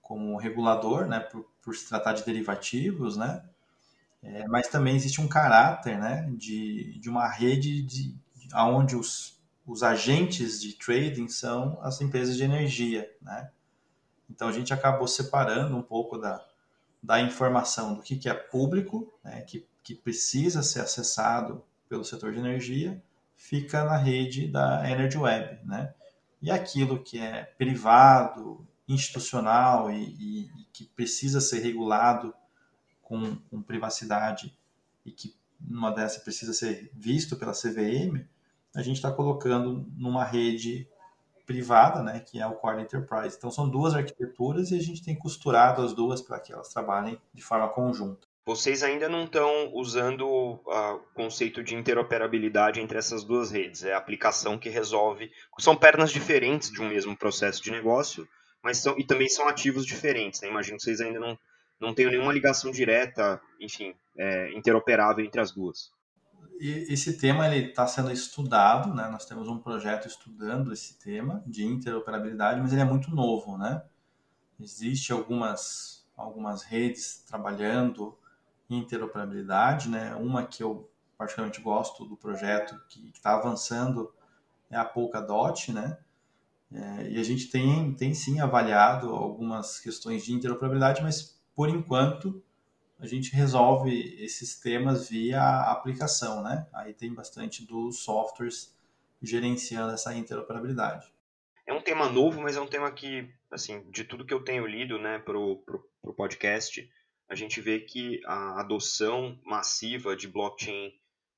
como 0.00 0.36
regulador, 0.36 1.06
né, 1.06 1.20
por, 1.20 1.46
por 1.62 1.74
se 1.76 1.88
tratar 1.88 2.12
de 2.12 2.24
derivativos, 2.24 3.16
né, 3.16 3.44
é, 4.22 4.46
mas 4.48 4.68
também 4.68 4.96
existe 4.96 5.20
um 5.20 5.28
caráter, 5.28 5.98
né, 5.98 6.28
de, 6.36 6.98
de 6.98 7.08
uma 7.08 7.28
rede 7.28 7.82
de, 7.82 8.14
de 8.36 8.54
onde 8.54 8.96
os, 8.96 9.40
os 9.66 9.82
agentes 9.82 10.60
de 10.60 10.72
trading 10.72 11.28
são 11.28 11.78
as 11.82 12.00
empresas 12.00 12.36
de 12.36 12.44
energia, 12.44 13.10
né. 13.20 13.50
Então 14.30 14.48
a 14.48 14.52
gente 14.52 14.72
acabou 14.74 15.08
separando 15.08 15.76
um 15.76 15.82
pouco 15.82 16.18
da, 16.18 16.44
da 17.02 17.20
informação 17.20 17.94
do 17.94 18.02
que, 18.02 18.16
que 18.16 18.28
é 18.28 18.34
público, 18.34 19.12
né, 19.24 19.42
que 19.42 19.66
que 19.88 19.94
precisa 19.94 20.62
ser 20.62 20.80
acessado 20.80 21.64
pelo 21.88 22.04
setor 22.04 22.30
de 22.34 22.38
energia 22.38 23.02
fica 23.34 23.84
na 23.84 23.96
rede 23.96 24.46
da 24.46 24.86
Energy 24.86 25.16
Web, 25.16 25.64
né? 25.64 25.94
E 26.40 26.50
aquilo 26.50 27.02
que 27.02 27.18
é 27.18 27.44
privado, 27.58 28.66
institucional 28.88 29.90
e, 29.90 30.04
e, 30.04 30.40
e 30.44 30.64
que 30.72 30.86
precisa 30.86 31.40
ser 31.40 31.58
regulado 31.58 32.32
com, 33.02 33.36
com, 33.50 33.60
privacidade 33.60 34.56
e 35.04 35.10
que 35.10 35.34
numa 35.60 35.90
dessas 35.90 36.22
precisa 36.22 36.52
ser 36.52 36.90
visto 36.94 37.36
pela 37.36 37.52
CVM, 37.52 38.24
a 38.74 38.82
gente 38.82 38.96
está 38.96 39.10
colocando 39.10 39.86
numa 39.96 40.24
rede 40.24 40.88
privada, 41.44 42.02
né, 42.02 42.20
que 42.20 42.40
é 42.40 42.46
o 42.46 42.54
Core 42.54 42.82
Enterprise. 42.82 43.36
Então 43.36 43.50
são 43.50 43.68
duas 43.68 43.94
arquiteturas 43.94 44.70
e 44.70 44.76
a 44.76 44.82
gente 44.82 45.02
tem 45.02 45.18
costurado 45.18 45.82
as 45.82 45.92
duas 45.92 46.22
para 46.22 46.38
que 46.38 46.52
elas 46.52 46.68
trabalhem 46.68 47.20
de 47.34 47.42
forma 47.42 47.68
conjunta 47.68 48.27
vocês 48.48 48.82
ainda 48.82 49.10
não 49.10 49.24
estão 49.24 49.74
usando 49.74 50.26
o 50.26 50.58
conceito 51.12 51.62
de 51.62 51.74
interoperabilidade 51.74 52.80
entre 52.80 52.96
essas 52.96 53.22
duas 53.22 53.50
redes. 53.50 53.84
É 53.84 53.92
a 53.92 53.98
aplicação 53.98 54.58
que 54.58 54.70
resolve. 54.70 55.30
São 55.58 55.76
pernas 55.76 56.10
diferentes 56.10 56.70
de 56.70 56.80
um 56.80 56.88
mesmo 56.88 57.14
processo 57.14 57.62
de 57.62 57.70
negócio, 57.70 58.26
mas 58.64 58.78
são, 58.78 58.98
e 58.98 59.04
também 59.04 59.28
são 59.28 59.46
ativos 59.46 59.84
diferentes. 59.84 60.40
Né? 60.40 60.48
Imagino 60.48 60.78
que 60.78 60.82
vocês 60.82 60.98
ainda 61.02 61.20
não, 61.20 61.38
não 61.78 61.94
tenham 61.94 62.10
nenhuma 62.10 62.32
ligação 62.32 62.70
direta, 62.70 63.38
enfim, 63.60 63.94
é, 64.16 64.50
interoperável 64.56 65.22
entre 65.22 65.42
as 65.42 65.50
duas. 65.50 65.90
Esse 66.58 67.18
tema 67.18 67.54
está 67.54 67.86
sendo 67.86 68.10
estudado, 68.10 68.94
né? 68.94 69.08
nós 69.08 69.26
temos 69.26 69.46
um 69.46 69.58
projeto 69.58 70.08
estudando 70.08 70.72
esse 70.72 70.98
tema 70.98 71.44
de 71.46 71.66
interoperabilidade, 71.66 72.62
mas 72.62 72.72
ele 72.72 72.80
é 72.80 72.86
muito 72.86 73.10
novo. 73.10 73.58
Né? 73.58 73.82
Existe 74.58 75.12
algumas, 75.12 76.08
algumas 76.16 76.62
redes 76.62 77.22
trabalhando 77.28 78.16
interoperabilidade, 78.68 79.88
né? 79.88 80.14
Uma 80.16 80.46
que 80.46 80.62
eu 80.62 80.90
particularmente 81.16 81.60
gosto 81.60 82.04
do 82.04 82.16
projeto 82.16 82.80
que 82.88 83.10
está 83.10 83.34
avançando 83.34 84.12
é 84.70 84.76
a 84.76 84.84
Polkadot, 84.84 85.72
né? 85.72 85.98
É, 86.72 87.10
e 87.10 87.18
a 87.18 87.22
gente 87.22 87.48
tem, 87.48 87.94
tem 87.94 88.12
sim 88.12 88.40
avaliado 88.40 89.10
algumas 89.10 89.80
questões 89.80 90.24
de 90.24 90.34
interoperabilidade, 90.34 91.02
mas 91.02 91.40
por 91.54 91.68
enquanto 91.68 92.42
a 93.00 93.06
gente 93.06 93.32
resolve 93.32 94.16
esses 94.22 94.58
temas 94.58 95.08
via 95.08 95.40
aplicação, 95.70 96.42
né? 96.42 96.66
Aí 96.72 96.92
tem 96.92 97.14
bastante 97.14 97.64
dos 97.64 98.00
softwares 98.00 98.76
gerenciando 99.22 99.92
essa 99.92 100.14
interoperabilidade. 100.14 101.10
É 101.66 101.72
um 101.72 101.80
tema 101.80 102.08
novo, 102.08 102.40
mas 102.40 102.56
é 102.56 102.60
um 102.60 102.66
tema 102.66 102.90
que, 102.90 103.28
assim, 103.50 103.84
de 103.90 104.02
tudo 104.04 104.24
que 104.24 104.32
eu 104.32 104.42
tenho 104.42 104.66
lido, 104.66 104.98
né, 104.98 105.18
pro, 105.18 105.56
pro, 105.58 106.14
podcast, 106.14 106.90
a 107.28 107.34
gente 107.34 107.60
vê 107.60 107.80
que 107.80 108.20
a 108.24 108.60
adoção 108.60 109.38
massiva 109.44 110.16
de 110.16 110.26
blockchain 110.26 110.92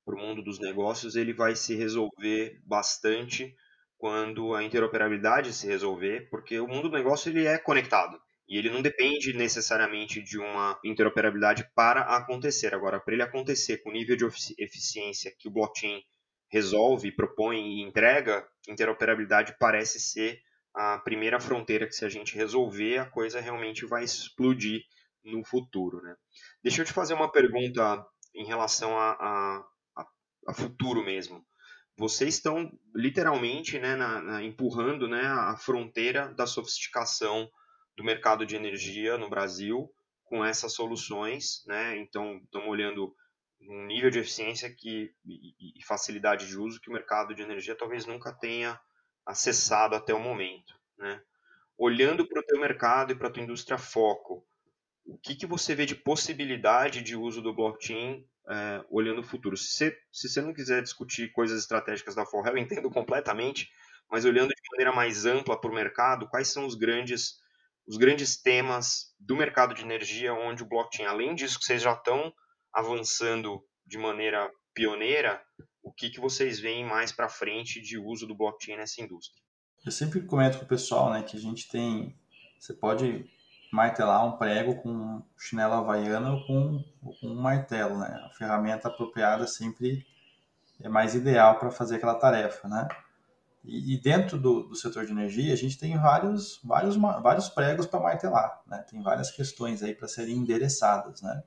para 0.05 0.15
o 0.15 0.19
mundo 0.19 0.41
dos 0.41 0.59
negócios, 0.59 1.15
ele 1.15 1.33
vai 1.33 1.55
se 1.55 1.75
resolver 1.75 2.59
bastante 2.65 3.55
quando 3.97 4.55
a 4.55 4.63
interoperabilidade 4.63 5.53
se 5.53 5.67
resolver, 5.67 6.27
porque 6.29 6.59
o 6.59 6.67
mundo 6.67 6.89
do 6.89 6.97
negócio 6.97 7.29
ele 7.29 7.45
é 7.45 7.57
conectado. 7.57 8.19
E 8.47 8.57
ele 8.57 8.69
não 8.69 8.81
depende 8.81 9.31
necessariamente 9.31 10.21
de 10.21 10.37
uma 10.39 10.77
interoperabilidade 10.83 11.69
para 11.75 12.01
acontecer. 12.01 12.73
Agora, 12.73 12.99
para 12.99 13.13
ele 13.13 13.23
acontecer 13.23 13.77
com 13.77 13.89
o 13.89 13.93
nível 13.93 14.15
de 14.15 14.25
eficiência 14.57 15.31
que 15.37 15.47
o 15.47 15.51
blockchain 15.51 16.03
resolve, 16.49 17.11
propõe 17.11 17.57
e 17.57 17.81
entrega, 17.81 18.45
interoperabilidade 18.67 19.55
parece 19.59 19.99
ser 19.99 20.41
a 20.73 20.97
primeira 20.97 21.39
fronteira 21.39 21.87
que 21.87 21.95
se 21.95 22.03
a 22.03 22.09
gente 22.09 22.35
resolver, 22.35 22.97
a 22.97 23.05
coisa 23.05 23.39
realmente 23.39 23.85
vai 23.85 24.03
explodir 24.03 24.83
no 25.23 25.43
futuro. 25.45 26.01
Né? 26.01 26.15
Deixa 26.63 26.81
eu 26.81 26.85
te 26.85 26.93
fazer 26.93 27.13
uma 27.13 27.31
pergunta 27.31 28.05
em 28.33 28.45
relação 28.45 28.97
a, 28.97 29.11
a, 29.95 30.07
a 30.47 30.53
futuro 30.53 31.03
mesmo. 31.03 31.45
Vocês 31.97 32.35
estão 32.35 32.71
literalmente 32.95 33.77
né, 33.77 33.95
na, 33.95 34.21
na, 34.21 34.43
empurrando 34.43 35.07
né, 35.07 35.21
a 35.23 35.55
fronteira 35.57 36.33
da 36.33 36.47
sofisticação 36.47 37.49
do 37.95 38.03
mercado 38.03 38.45
de 38.45 38.55
energia 38.55 39.17
no 39.17 39.29
Brasil 39.29 39.91
com 40.23 40.43
essas 40.43 40.73
soluções. 40.73 41.63
Né? 41.67 41.97
Então, 41.97 42.37
estamos 42.43 42.69
olhando 42.69 43.15
um 43.61 43.85
nível 43.85 44.09
de 44.09 44.19
eficiência 44.19 44.73
que, 44.73 45.13
e, 45.25 45.79
e 45.79 45.83
facilidade 45.83 46.47
de 46.47 46.57
uso 46.57 46.79
que 46.81 46.89
o 46.89 46.93
mercado 46.93 47.35
de 47.35 47.41
energia 47.41 47.75
talvez 47.75 48.05
nunca 48.05 48.33
tenha 48.33 48.79
acessado 49.25 49.95
até 49.95 50.13
o 50.13 50.19
momento. 50.19 50.73
Né? 50.97 51.21
Olhando 51.77 52.25
para 52.27 52.39
o 52.39 52.45
teu 52.45 52.59
mercado 52.59 53.11
e 53.11 53.15
para 53.15 53.27
a 53.27 53.31
tua 53.31 53.43
indústria 53.43 53.77
foco, 53.77 54.45
o 55.05 55.17
que, 55.17 55.35
que 55.35 55.45
você 55.45 55.75
vê 55.75 55.85
de 55.85 55.95
possibilidade 55.95 57.01
de 57.01 57.15
uso 57.15 57.41
do 57.41 57.53
blockchain 57.53 58.25
é, 58.49 58.83
olhando 58.89 59.21
o 59.21 59.23
futuro? 59.23 59.57
Se 59.57 59.67
você, 59.67 59.97
se 60.11 60.29
você 60.29 60.41
não 60.41 60.53
quiser 60.53 60.81
discutir 60.81 61.31
coisas 61.31 61.59
estratégicas 61.59 62.15
da 62.15 62.25
Forrel, 62.25 62.55
eu 62.57 62.61
entendo 62.61 62.89
completamente, 62.89 63.69
mas 64.09 64.25
olhando 64.25 64.49
de 64.49 64.61
maneira 64.71 64.93
mais 64.93 65.25
ampla 65.25 65.59
para 65.59 65.71
o 65.71 65.75
mercado, 65.75 66.27
quais 66.27 66.47
são 66.47 66.65
os 66.65 66.75
grandes, 66.75 67.39
os 67.87 67.97
grandes 67.97 68.41
temas 68.41 69.13
do 69.19 69.35
mercado 69.35 69.73
de 69.73 69.81
energia 69.81 70.33
onde 70.33 70.63
o 70.63 70.67
blockchain, 70.67 71.05
além 71.05 71.35
disso 71.35 71.59
que 71.59 71.65
vocês 71.65 71.81
já 71.81 71.93
estão 71.93 72.33
avançando 72.73 73.63
de 73.85 73.97
maneira 73.97 74.49
pioneira, 74.73 75.41
o 75.83 75.91
que, 75.91 76.09
que 76.09 76.19
vocês 76.19 76.59
veem 76.59 76.85
mais 76.85 77.11
para 77.11 77.27
frente 77.27 77.81
de 77.81 77.97
uso 77.97 78.27
do 78.27 78.35
blockchain 78.35 78.77
nessa 78.77 79.01
indústria? 79.01 79.41
Eu 79.85 79.91
sempre 79.91 80.21
comento 80.21 80.59
com 80.59 80.65
o 80.65 80.67
pessoal 80.67 81.11
né, 81.11 81.23
que 81.23 81.35
a 81.35 81.39
gente 81.39 81.67
tem. 81.67 82.15
Você 82.59 82.73
pode 82.73 83.25
martelar 83.71 84.25
um 84.25 84.37
prego 84.37 84.75
com 84.81 85.23
chinela 85.37 85.77
havaiana 85.77 86.33
ou 86.33 86.45
com, 86.45 86.83
ou 87.01 87.15
com 87.19 87.27
um 87.27 87.41
martelo. 87.41 87.97
Né? 87.97 88.21
A 88.25 88.29
ferramenta 88.31 88.87
apropriada 88.87 89.47
sempre 89.47 90.05
é 90.81 90.89
mais 90.89 91.15
ideal 91.15 91.57
para 91.57 91.71
fazer 91.71 91.95
aquela 91.95 92.15
tarefa. 92.15 92.67
Né? 92.67 92.87
E, 93.63 93.93
e 93.93 94.01
dentro 94.01 94.37
do, 94.37 94.63
do, 94.63 94.75
setor 94.75 95.05
de 95.05 95.11
energia, 95.11 95.53
a 95.53 95.57
gente 95.57 95.77
tem 95.77 95.97
vários, 95.97 96.59
vários, 96.63 96.95
vários 96.97 97.49
pregos 97.49 97.85
para 97.85 97.99
martelar. 97.99 98.61
Né? 98.67 98.85
Tem 98.89 99.01
várias 99.01 99.31
questões 99.31 99.81
aí 99.81 99.95
para 99.95 100.07
serem 100.07 100.35
endereçadas. 100.35 101.21
Né? 101.21 101.41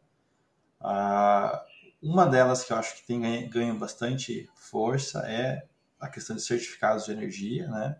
Ah, 0.81 1.63
uma 2.03 2.27
delas 2.27 2.65
que 2.65 2.73
eu 2.73 2.77
acho 2.77 2.97
que 2.97 3.07
tem 3.07 3.21
ganho, 3.21 3.51
ganho 3.51 3.79
bastante 3.79 4.51
força 4.55 5.21
é 5.27 5.67
a 6.01 6.09
questão 6.09 6.37
de 6.37 6.43
certificados 6.43 7.07
de 7.07 7.13
energia, 7.13 7.67
né? 7.69 7.97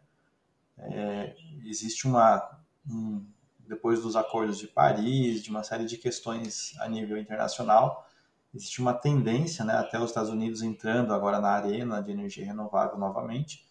É, 0.77 1.35
existe 1.65 2.07
uma, 2.07 2.61
um, 2.87 3.27
depois 3.69 4.03
dos 4.03 4.17
acordos 4.17 4.59
de 4.59 4.67
Paris, 4.67 5.43
de 5.43 5.51
uma 5.51 5.63
série 5.63 5.85
de 5.85 5.97
questões 5.97 6.75
a 6.81 6.89
nível 6.89 7.19
internacional, 7.19 8.07
existe 8.55 8.81
uma 8.81 8.95
tendência, 8.95 9.65
né, 9.65 9.75
até 9.75 9.99
os 9.99 10.11
Estados 10.11 10.31
Unidos 10.31 10.63
entrando 10.63 11.13
agora 11.13 11.41
na 11.41 11.51
arena 11.51 12.03
de 12.03 12.13
energia 12.13 12.45
renovável 12.45 12.99
novamente, 12.99 13.67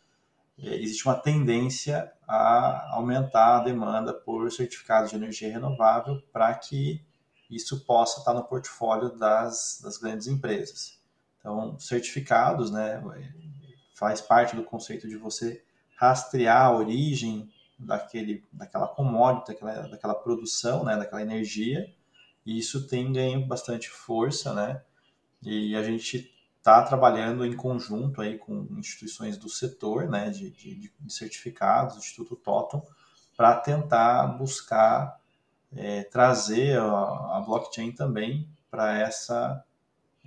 é, 0.59 0.75
existe 0.75 1.05
uma 1.05 1.15
tendência 1.15 2.11
a 2.27 2.95
aumentar 2.95 3.57
a 3.57 3.63
demanda 3.63 4.13
por 4.13 4.51
certificados 4.51 5.09
de 5.09 5.15
energia 5.15 5.51
renovável 5.51 6.21
para 6.31 6.53
que 6.55 7.01
isso 7.49 7.85
possa 7.85 8.19
estar 8.19 8.33
no 8.33 8.43
portfólio 8.43 9.09
das, 9.17 9.79
das 9.83 9.97
grandes 9.97 10.27
empresas. 10.27 10.99
Então, 11.39 11.77
certificados, 11.79 12.71
né, 12.71 13.01
faz 13.95 14.21
parte 14.21 14.55
do 14.55 14.63
conceito 14.63 15.07
de 15.07 15.17
você 15.17 15.63
rastrear 15.95 16.65
a 16.65 16.75
origem 16.75 17.51
daquele, 17.85 18.43
daquela 18.51 18.87
commodity, 18.87 19.53
daquela, 19.53 19.87
daquela 19.87 20.15
produção, 20.15 20.83
né, 20.83 20.97
daquela 20.97 21.21
energia, 21.21 21.93
e 22.45 22.57
isso 22.57 22.87
tem 22.87 23.11
ganho 23.11 23.45
bastante 23.45 23.89
força, 23.89 24.53
né, 24.53 24.81
e 25.41 25.75
a 25.75 25.83
gente 25.83 26.33
está 26.57 26.81
trabalhando 26.81 27.45
em 27.45 27.55
conjunto 27.55 28.21
aí 28.21 28.37
com 28.37 28.67
instituições 28.77 29.37
do 29.37 29.49
setor, 29.49 30.09
né, 30.09 30.29
de, 30.29 30.49
de, 30.49 30.75
de 30.75 31.13
certificados, 31.13 31.97
Instituto 31.97 32.35
Totem, 32.37 32.81
para 33.35 33.55
tentar 33.57 34.27
buscar 34.37 35.19
é, 35.75 36.03
trazer 36.03 36.79
a, 36.79 36.85
a, 36.85 37.43
blockchain 37.45 37.91
também 37.91 38.47
para 38.71 38.97
essa 38.97 39.63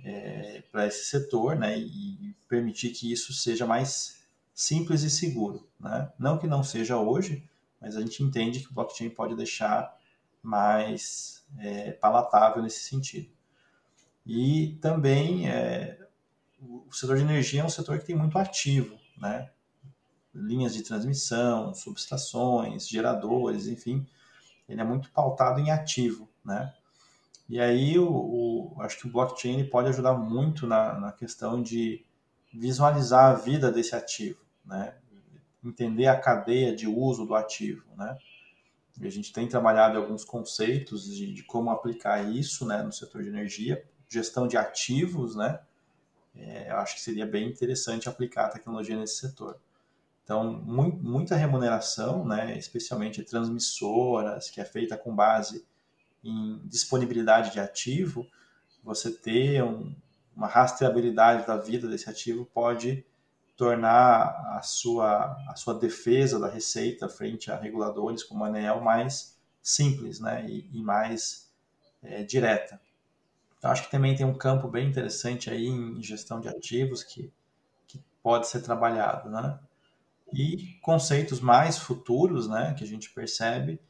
é, 0.03 0.61
para 0.71 0.85
esse 0.85 1.05
setor, 1.05 1.55
né, 1.55 1.77
e 1.79 2.35
permitir 2.47 2.91
que 2.91 3.11
isso 3.11 3.33
seja 3.33 3.65
mais 3.65 4.16
simples 4.57 5.03
e 5.03 5.09
seguro, 5.11 5.69
né? 5.79 6.11
Não 6.17 6.39
que 6.39 6.47
não 6.47 6.63
seja 6.63 6.97
hoje, 6.97 7.47
mas 7.79 7.95
a 7.95 8.01
gente 8.01 8.23
entende 8.23 8.61
que 8.61 8.71
o 8.71 8.73
blockchain 8.73 9.07
pode 9.07 9.35
deixar 9.35 9.95
mais 10.41 11.45
é, 11.59 11.91
palatável 11.91 12.63
nesse 12.63 12.79
sentido. 12.79 13.29
E 14.25 14.75
também 14.81 15.47
é, 15.47 15.99
o 16.59 16.91
setor 16.91 17.17
de 17.17 17.21
energia 17.21 17.61
é 17.61 17.65
um 17.65 17.69
setor 17.69 17.99
que 17.99 18.05
tem 18.07 18.15
muito 18.15 18.39
ativo, 18.39 18.97
né? 19.15 19.51
Linhas 20.33 20.73
de 20.73 20.81
transmissão, 20.81 21.75
subestações, 21.75 22.89
geradores, 22.89 23.67
enfim, 23.67 24.07
ele 24.67 24.81
é 24.81 24.83
muito 24.83 25.11
pautado 25.11 25.59
em 25.59 25.69
ativo, 25.69 26.27
né? 26.43 26.73
E 27.47 27.61
aí, 27.61 27.99
o, 27.99 28.09
o 28.09 28.81
acho 28.81 28.97
que 28.97 29.07
o 29.07 29.11
blockchain 29.11 29.69
pode 29.69 29.89
ajudar 29.89 30.15
muito 30.15 30.65
na, 30.65 30.99
na 30.99 31.11
questão 31.11 31.61
de 31.61 32.03
visualizar 32.51 33.25
a 33.25 33.33
vida 33.35 33.71
desse 33.71 33.95
ativo, 33.95 34.46
né? 34.67 34.95
Entender 35.63 36.07
a 36.07 36.19
cadeia 36.19 36.75
de 36.75 36.87
uso 36.87 37.25
do 37.25 37.33
ativo, 37.33 37.83
né? 37.95 38.17
E 38.99 39.05
a 39.05 39.11
gente 39.11 39.31
tem 39.31 39.47
trabalhado 39.47 39.97
alguns 39.97 40.25
conceitos 40.25 41.05
de, 41.05 41.33
de, 41.33 41.43
como 41.43 41.69
aplicar 41.69 42.23
isso, 42.23 42.65
né, 42.65 42.81
no 42.81 42.91
setor 42.91 43.21
de 43.21 43.29
energia, 43.29 43.83
gestão 44.09 44.47
de 44.47 44.57
ativos, 44.57 45.35
né? 45.35 45.59
É, 46.35 46.69
acho 46.71 46.95
que 46.95 47.01
seria 47.01 47.25
bem 47.25 47.47
interessante 47.47 48.09
aplicar 48.09 48.45
a 48.45 48.49
tecnologia 48.49 48.97
nesse 48.97 49.17
setor. 49.17 49.59
Então, 50.23 50.51
muita 50.51 51.35
remuneração, 51.35 52.25
né, 52.25 52.57
especialmente 52.57 53.23
transmissoras, 53.23 54.49
que 54.49 54.59
é 54.59 54.65
feita 54.65 54.97
com 54.97 55.15
base 55.15 55.65
em 56.23 56.59
disponibilidade 56.65 57.53
de 57.53 57.59
ativo, 57.59 58.27
você 58.83 59.11
ter 59.11 59.63
um, 59.63 59.95
uma 60.35 60.47
rastreabilidade 60.47 61.47
da 61.47 61.57
vida 61.57 61.87
desse 61.87 62.09
ativo 62.09 62.45
pode 62.45 63.05
tornar 63.57 64.55
a 64.55 64.61
sua, 64.61 65.35
a 65.49 65.55
sua 65.55 65.73
defesa 65.73 66.39
da 66.39 66.47
receita 66.47 67.09
frente 67.09 67.51
a 67.51 67.57
reguladores 67.57 68.23
como 68.23 68.45
a 68.45 68.47
ANEEL 68.47 68.79
mais 68.81 69.35
simples 69.61 70.19
né, 70.19 70.45
e, 70.47 70.69
e 70.71 70.81
mais 70.81 71.51
é, 72.03 72.23
direta. 72.23 72.79
Então, 73.57 73.71
acho 73.71 73.83
que 73.83 73.91
também 73.91 74.15
tem 74.15 74.25
um 74.25 74.37
campo 74.37 74.67
bem 74.67 74.87
interessante 74.87 75.49
aí 75.49 75.65
em 75.65 76.01
gestão 76.03 76.39
de 76.39 76.47
ativos 76.47 77.03
que, 77.03 77.33
que 77.87 77.99
pode 78.21 78.47
ser 78.47 78.61
trabalhado. 78.61 79.27
Né? 79.31 79.59
E 80.31 80.77
conceitos 80.83 81.39
mais 81.39 81.79
futuros, 81.79 82.47
né, 82.47 82.75
que 82.77 82.83
a 82.83 82.87
gente 82.87 83.09
percebe, 83.09 83.81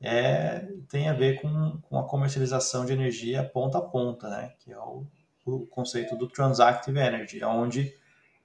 é, 0.00 0.68
tem 0.88 1.08
a 1.08 1.14
ver 1.14 1.40
com, 1.40 1.80
com 1.80 1.98
a 1.98 2.06
comercialização 2.06 2.86
de 2.86 2.92
energia 2.92 3.42
ponta 3.42 3.78
a 3.78 3.82
ponta, 3.82 4.28
né, 4.28 4.52
que 4.60 4.72
é 4.72 4.78
o, 4.78 5.04
o 5.44 5.66
conceito 5.66 6.14
do 6.16 6.28
Transactive 6.28 6.96
Energy, 6.96 7.42
onde 7.42 7.92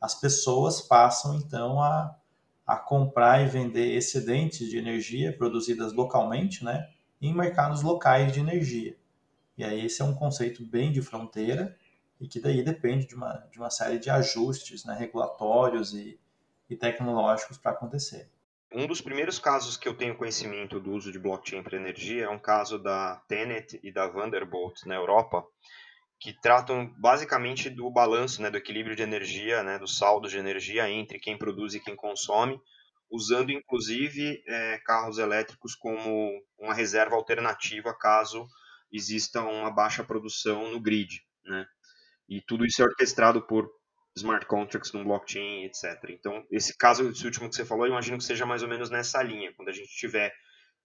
as 0.01 0.15
pessoas 0.15 0.81
passam 0.81 1.35
então 1.35 1.79
a, 1.79 2.15
a 2.65 2.75
comprar 2.75 3.41
e 3.41 3.47
vender 3.47 3.93
excedentes 3.95 4.67
de 4.67 4.77
energia 4.77 5.31
produzidas 5.37 5.93
localmente, 5.93 6.65
né, 6.65 6.89
em 7.21 7.33
mercados 7.33 7.83
locais 7.83 8.33
de 8.33 8.39
energia. 8.39 8.97
E 9.55 9.63
aí 9.63 9.85
esse 9.85 10.01
é 10.01 10.05
um 10.05 10.15
conceito 10.15 10.65
bem 10.65 10.91
de 10.91 11.03
fronteira 11.03 11.77
e 12.19 12.27
que 12.27 12.39
daí 12.39 12.63
depende 12.63 13.05
de 13.05 13.13
uma, 13.13 13.33
de 13.51 13.59
uma 13.59 13.69
série 13.69 13.99
de 13.99 14.09
ajustes 14.09 14.83
né, 14.85 14.95
regulatórios 14.95 15.93
e, 15.93 16.19
e 16.67 16.75
tecnológicos 16.75 17.59
para 17.59 17.71
acontecer. 17.71 18.27
Um 18.73 18.87
dos 18.87 19.01
primeiros 19.01 19.37
casos 19.37 19.75
que 19.75 19.87
eu 19.87 19.93
tenho 19.93 20.15
conhecimento 20.15 20.79
do 20.79 20.93
uso 20.93 21.11
de 21.11 21.19
blockchain 21.19 21.61
para 21.61 21.75
energia 21.75 22.23
é 22.23 22.29
um 22.29 22.39
caso 22.39 22.79
da 22.79 23.17
Tenet 23.27 23.79
e 23.83 23.91
da 23.91 24.07
Vanderbilt 24.07 24.85
na 24.85 24.95
Europa, 24.95 25.45
que 26.21 26.39
tratam 26.39 26.87
basicamente 26.99 27.67
do 27.67 27.89
balanço, 27.89 28.43
né, 28.43 28.51
do 28.51 28.57
equilíbrio 28.57 28.95
de 28.95 29.01
energia, 29.01 29.63
né, 29.63 29.79
do 29.79 29.87
saldo 29.87 30.29
de 30.29 30.37
energia 30.37 30.87
entre 30.87 31.19
quem 31.19 31.35
produz 31.35 31.73
e 31.73 31.79
quem 31.79 31.95
consome, 31.95 32.61
usando 33.09 33.51
inclusive 33.51 34.41
é, 34.47 34.79
carros 34.85 35.17
elétricos 35.17 35.73
como 35.73 36.29
uma 36.59 36.75
reserva 36.75 37.15
alternativa 37.15 37.91
caso 37.97 38.47
exista 38.91 39.41
uma 39.41 39.71
baixa 39.71 40.03
produção 40.03 40.71
no 40.71 40.79
grid. 40.79 41.25
Né? 41.43 41.65
E 42.29 42.39
tudo 42.39 42.67
isso 42.67 42.83
é 42.83 42.85
orquestrado 42.85 43.41
por 43.41 43.67
smart 44.15 44.45
contracts 44.45 44.93
no 44.93 45.03
blockchain, 45.03 45.65
etc. 45.65 46.09
Então, 46.09 46.45
esse 46.51 46.77
caso, 46.77 47.09
esse 47.09 47.25
último 47.25 47.49
que 47.49 47.55
você 47.55 47.65
falou, 47.65 47.87
eu 47.87 47.91
imagino 47.91 48.19
que 48.19 48.23
seja 48.23 48.45
mais 48.45 48.61
ou 48.61 48.69
menos 48.69 48.91
nessa 48.91 49.23
linha. 49.23 49.51
Quando 49.55 49.69
a 49.69 49.73
gente 49.73 49.89
tiver, 49.89 50.31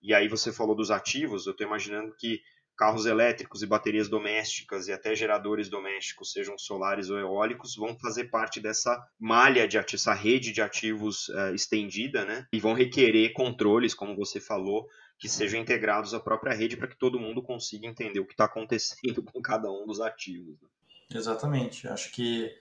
e 0.00 0.14
aí 0.14 0.28
você 0.28 0.50
falou 0.50 0.74
dos 0.74 0.90
ativos, 0.90 1.46
eu 1.46 1.52
estou 1.52 1.66
imaginando 1.66 2.14
que 2.16 2.40
carros 2.76 3.06
elétricos 3.06 3.62
e 3.62 3.66
baterias 3.66 4.08
domésticas 4.08 4.86
e 4.86 4.92
até 4.92 5.14
geradores 5.14 5.68
domésticos, 5.68 6.32
sejam 6.32 6.58
solares 6.58 7.08
ou 7.10 7.18
eólicos, 7.18 7.74
vão 7.74 7.98
fazer 7.98 8.24
parte 8.24 8.60
dessa 8.60 9.02
malha 9.18 9.66
de 9.66 9.78
essa 9.78 10.12
rede 10.12 10.52
de 10.52 10.60
ativos 10.60 11.28
uh, 11.30 11.54
estendida, 11.54 12.24
né? 12.24 12.46
E 12.52 12.60
vão 12.60 12.74
requerer 12.74 13.32
controles, 13.32 13.94
como 13.94 14.14
você 14.14 14.40
falou, 14.40 14.86
que 15.18 15.28
sejam 15.28 15.58
integrados 15.58 16.12
à 16.12 16.20
própria 16.20 16.54
rede 16.54 16.76
para 16.76 16.88
que 16.88 16.98
todo 16.98 17.18
mundo 17.18 17.42
consiga 17.42 17.86
entender 17.86 18.20
o 18.20 18.26
que 18.26 18.34
está 18.34 18.44
acontecendo 18.44 19.22
com 19.22 19.40
cada 19.40 19.70
um 19.70 19.86
dos 19.86 20.00
ativos. 20.00 20.60
Né? 20.60 20.68
Exatamente. 21.14 21.88
Acho 21.88 22.12
que 22.12 22.54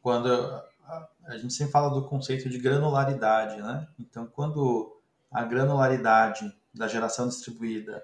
quando 0.00 0.30
a 1.26 1.36
gente 1.36 1.52
sempre 1.52 1.72
fala 1.72 1.90
do 1.90 2.08
conceito 2.08 2.48
de 2.48 2.58
granularidade, 2.58 3.60
né? 3.60 3.86
Então, 3.98 4.26
quando 4.26 4.96
a 5.30 5.44
granularidade 5.44 6.50
da 6.72 6.88
geração 6.88 7.28
distribuída 7.28 8.02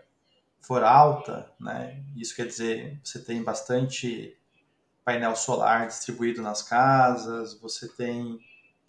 for 0.66 0.82
alta, 0.82 1.50
né, 1.60 2.02
isso 2.16 2.34
quer 2.34 2.46
dizer 2.46 3.00
você 3.02 3.18
tem 3.18 3.42
bastante 3.42 4.36
painel 5.04 5.36
solar 5.36 5.86
distribuído 5.86 6.40
nas 6.40 6.62
casas, 6.62 7.58
você 7.60 7.86
tem 7.88 8.40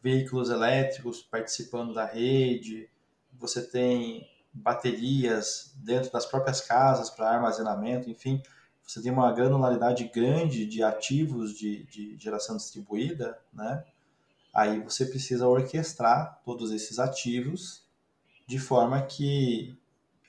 veículos 0.01 0.49
elétricos 0.49 1.21
participando 1.21 1.93
da 1.93 2.05
rede, 2.05 2.89
você 3.33 3.61
tem 3.61 4.29
baterias 4.53 5.73
dentro 5.77 6.11
das 6.11 6.25
próprias 6.25 6.61
casas 6.61 7.09
para 7.09 7.29
armazenamento, 7.29 8.09
enfim, 8.09 8.41
você 8.81 9.01
tem 9.01 9.11
uma 9.11 9.33
granularidade 9.33 10.05
grande 10.13 10.65
de 10.65 10.81
ativos 10.83 11.57
de, 11.57 11.83
de 11.85 12.17
geração 12.17 12.55
distribuída, 12.55 13.38
né? 13.51 13.83
Aí 14.53 14.79
você 14.79 15.05
precisa 15.05 15.47
orquestrar 15.47 16.39
todos 16.45 16.71
esses 16.71 16.99
ativos 16.99 17.83
de 18.47 18.57
forma 18.57 19.01
que 19.01 19.77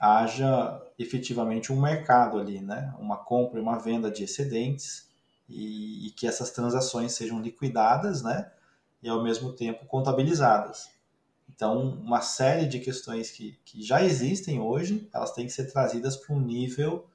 haja 0.00 0.82
efetivamente 0.98 1.72
um 1.72 1.80
mercado 1.80 2.38
ali, 2.38 2.60
né? 2.60 2.94
Uma 2.98 3.16
compra 3.16 3.58
e 3.58 3.62
uma 3.62 3.78
venda 3.78 4.10
de 4.10 4.24
excedentes 4.24 5.08
e, 5.48 6.06
e, 6.06 6.10
que 6.10 6.26
essas 6.26 6.50
transações 6.50 7.12
sejam 7.12 7.40
liquidadas, 7.40 8.22
né? 8.22 8.50
E 9.02 9.08
ao 9.08 9.22
mesmo 9.22 9.52
tempo 9.52 9.86
contabilizadas. 9.86 10.90
Então, 11.48 11.90
uma 11.90 12.20
série 12.20 12.66
de 12.66 12.80
questões 12.80 13.30
que, 13.30 13.58
que 13.64 13.82
já 13.82 14.02
existem 14.02 14.60
hoje, 14.60 15.08
elas 15.12 15.32
têm 15.32 15.46
que 15.46 15.52
ser 15.52 15.70
trazidas 15.70 16.16
para 16.16 16.34
um 16.34 16.40
nível 16.40 17.06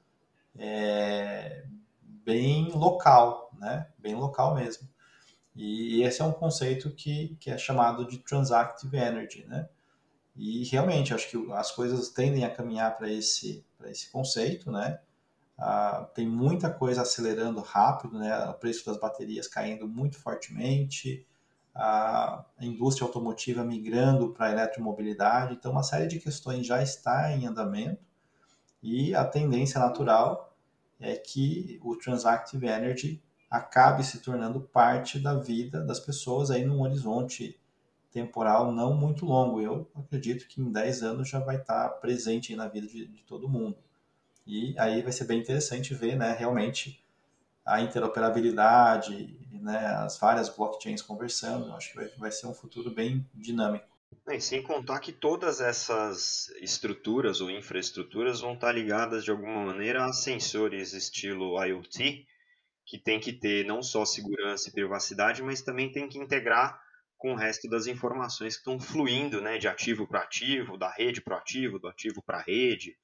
é, 0.56 1.64
bem 2.00 2.70
local, 2.70 3.50
né? 3.58 3.88
Bem 3.98 4.14
local 4.14 4.54
mesmo. 4.54 4.88
E 5.54 6.02
esse 6.02 6.22
é 6.22 6.24
um 6.24 6.32
conceito 6.32 6.90
que, 6.90 7.36
que 7.38 7.50
é 7.50 7.58
chamado 7.58 8.06
de 8.06 8.18
transactive 8.18 8.96
energy, 8.96 9.44
né? 9.44 9.68
E 10.34 10.64
realmente, 10.64 11.12
acho 11.12 11.30
que 11.30 11.52
as 11.52 11.72
coisas 11.72 12.08
tendem 12.10 12.44
a 12.44 12.54
caminhar 12.54 12.96
para 12.96 13.10
esse, 13.10 13.64
esse 13.84 14.10
conceito, 14.10 14.70
né? 14.70 14.98
Ah, 15.58 16.08
tem 16.14 16.26
muita 16.26 16.70
coisa 16.70 17.02
acelerando 17.02 17.60
rápido, 17.60 18.18
né? 18.18 18.34
O 18.46 18.54
preço 18.54 18.86
das 18.86 18.98
baterias 18.98 19.46
caindo 19.46 19.86
muito 19.86 20.18
fortemente, 20.18 21.26
a 21.74 22.44
indústria 22.60 23.06
automotiva 23.06 23.64
migrando 23.64 24.32
para 24.32 24.46
a 24.46 24.52
eletromobilidade, 24.52 25.54
então 25.54 25.72
uma 25.72 25.82
série 25.82 26.06
de 26.06 26.18
questões 26.18 26.66
já 26.66 26.82
está 26.82 27.32
em 27.32 27.46
andamento 27.46 28.02
e 28.82 29.14
a 29.14 29.24
tendência 29.24 29.80
natural 29.80 30.54
é 31.00 31.16
que 31.16 31.80
o 31.82 31.96
Transactive 31.96 32.66
Energy 32.66 33.22
acabe 33.50 34.04
se 34.04 34.20
tornando 34.20 34.60
parte 34.60 35.18
da 35.18 35.34
vida 35.34 35.82
das 35.84 36.00
pessoas 36.00 36.50
aí 36.50 36.64
num 36.64 36.82
horizonte 36.82 37.58
temporal 38.12 38.70
não 38.70 38.94
muito 38.94 39.24
longo. 39.24 39.60
Eu 39.60 39.88
acredito 39.96 40.46
que 40.46 40.60
em 40.60 40.70
10 40.70 41.02
anos 41.02 41.28
já 41.28 41.40
vai 41.40 41.56
estar 41.56 41.88
presente 42.00 42.54
na 42.54 42.68
vida 42.68 42.86
de, 42.86 43.06
de 43.06 43.22
todo 43.22 43.48
mundo. 43.48 43.76
E 44.46 44.74
aí 44.78 45.02
vai 45.02 45.12
ser 45.12 45.24
bem 45.24 45.40
interessante 45.40 45.94
ver 45.94 46.16
né, 46.16 46.34
realmente 46.38 47.02
a 47.64 47.80
interoperabilidade, 47.80 49.38
né, 49.52 49.86
as 49.96 50.18
várias 50.18 50.48
blockchains 50.48 51.00
conversando. 51.00 51.66
Eu 51.66 51.74
acho 51.74 51.90
que 51.90 51.96
vai, 51.96 52.08
vai 52.18 52.32
ser 52.32 52.46
um 52.46 52.54
futuro 52.54 52.90
bem 52.90 53.26
dinâmico. 53.34 53.86
Sem 54.40 54.62
contar 54.62 55.00
que 55.00 55.12
todas 55.12 55.60
essas 55.60 56.48
estruturas 56.60 57.40
ou 57.40 57.50
infraestruturas 57.50 58.40
vão 58.40 58.54
estar 58.54 58.70
ligadas 58.70 59.24
de 59.24 59.30
alguma 59.30 59.66
maneira 59.66 60.04
a 60.04 60.12
sensores 60.12 60.92
estilo 60.92 61.62
IoT, 61.62 62.26
que 62.84 62.98
tem 62.98 63.18
que 63.18 63.32
ter 63.32 63.66
não 63.66 63.82
só 63.82 64.04
segurança 64.04 64.68
e 64.68 64.72
privacidade, 64.72 65.42
mas 65.42 65.62
também 65.62 65.90
tem 65.90 66.08
que 66.08 66.18
integrar 66.18 66.80
com 67.22 67.34
o 67.34 67.36
resto 67.36 67.68
das 67.68 67.86
informações 67.86 68.56
que 68.56 68.62
estão 68.68 68.80
fluindo 68.80 69.40
né, 69.40 69.56
de 69.56 69.68
ativo 69.68 70.08
para 70.08 70.22
ativo, 70.22 70.76
da 70.76 70.90
rede 70.90 71.20
para 71.20 71.38
ativo, 71.38 71.78
do 71.78 71.86
ativo 71.86 72.20
para 72.20 72.42
rede. 72.42 72.98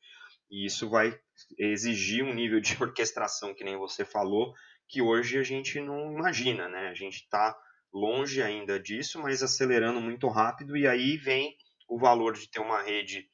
E 0.50 0.66
isso 0.66 0.90
vai 0.90 1.16
exigir 1.56 2.24
um 2.24 2.34
nível 2.34 2.60
de 2.60 2.76
orquestração, 2.82 3.54
que 3.54 3.62
nem 3.62 3.76
você 3.76 4.04
falou, 4.04 4.52
que 4.88 5.00
hoje 5.00 5.38
a 5.38 5.44
gente 5.44 5.80
não 5.80 6.12
imagina. 6.12 6.68
Né? 6.68 6.88
A 6.88 6.94
gente 6.94 7.22
está 7.22 7.56
longe 7.94 8.42
ainda 8.42 8.80
disso, 8.80 9.22
mas 9.22 9.40
acelerando 9.40 10.00
muito 10.00 10.26
rápido, 10.26 10.76
e 10.76 10.84
aí 10.88 11.16
vem 11.16 11.56
o 11.88 11.96
valor 11.96 12.34
de 12.34 12.50
ter 12.50 12.58
uma 12.58 12.82
rede 12.82 13.30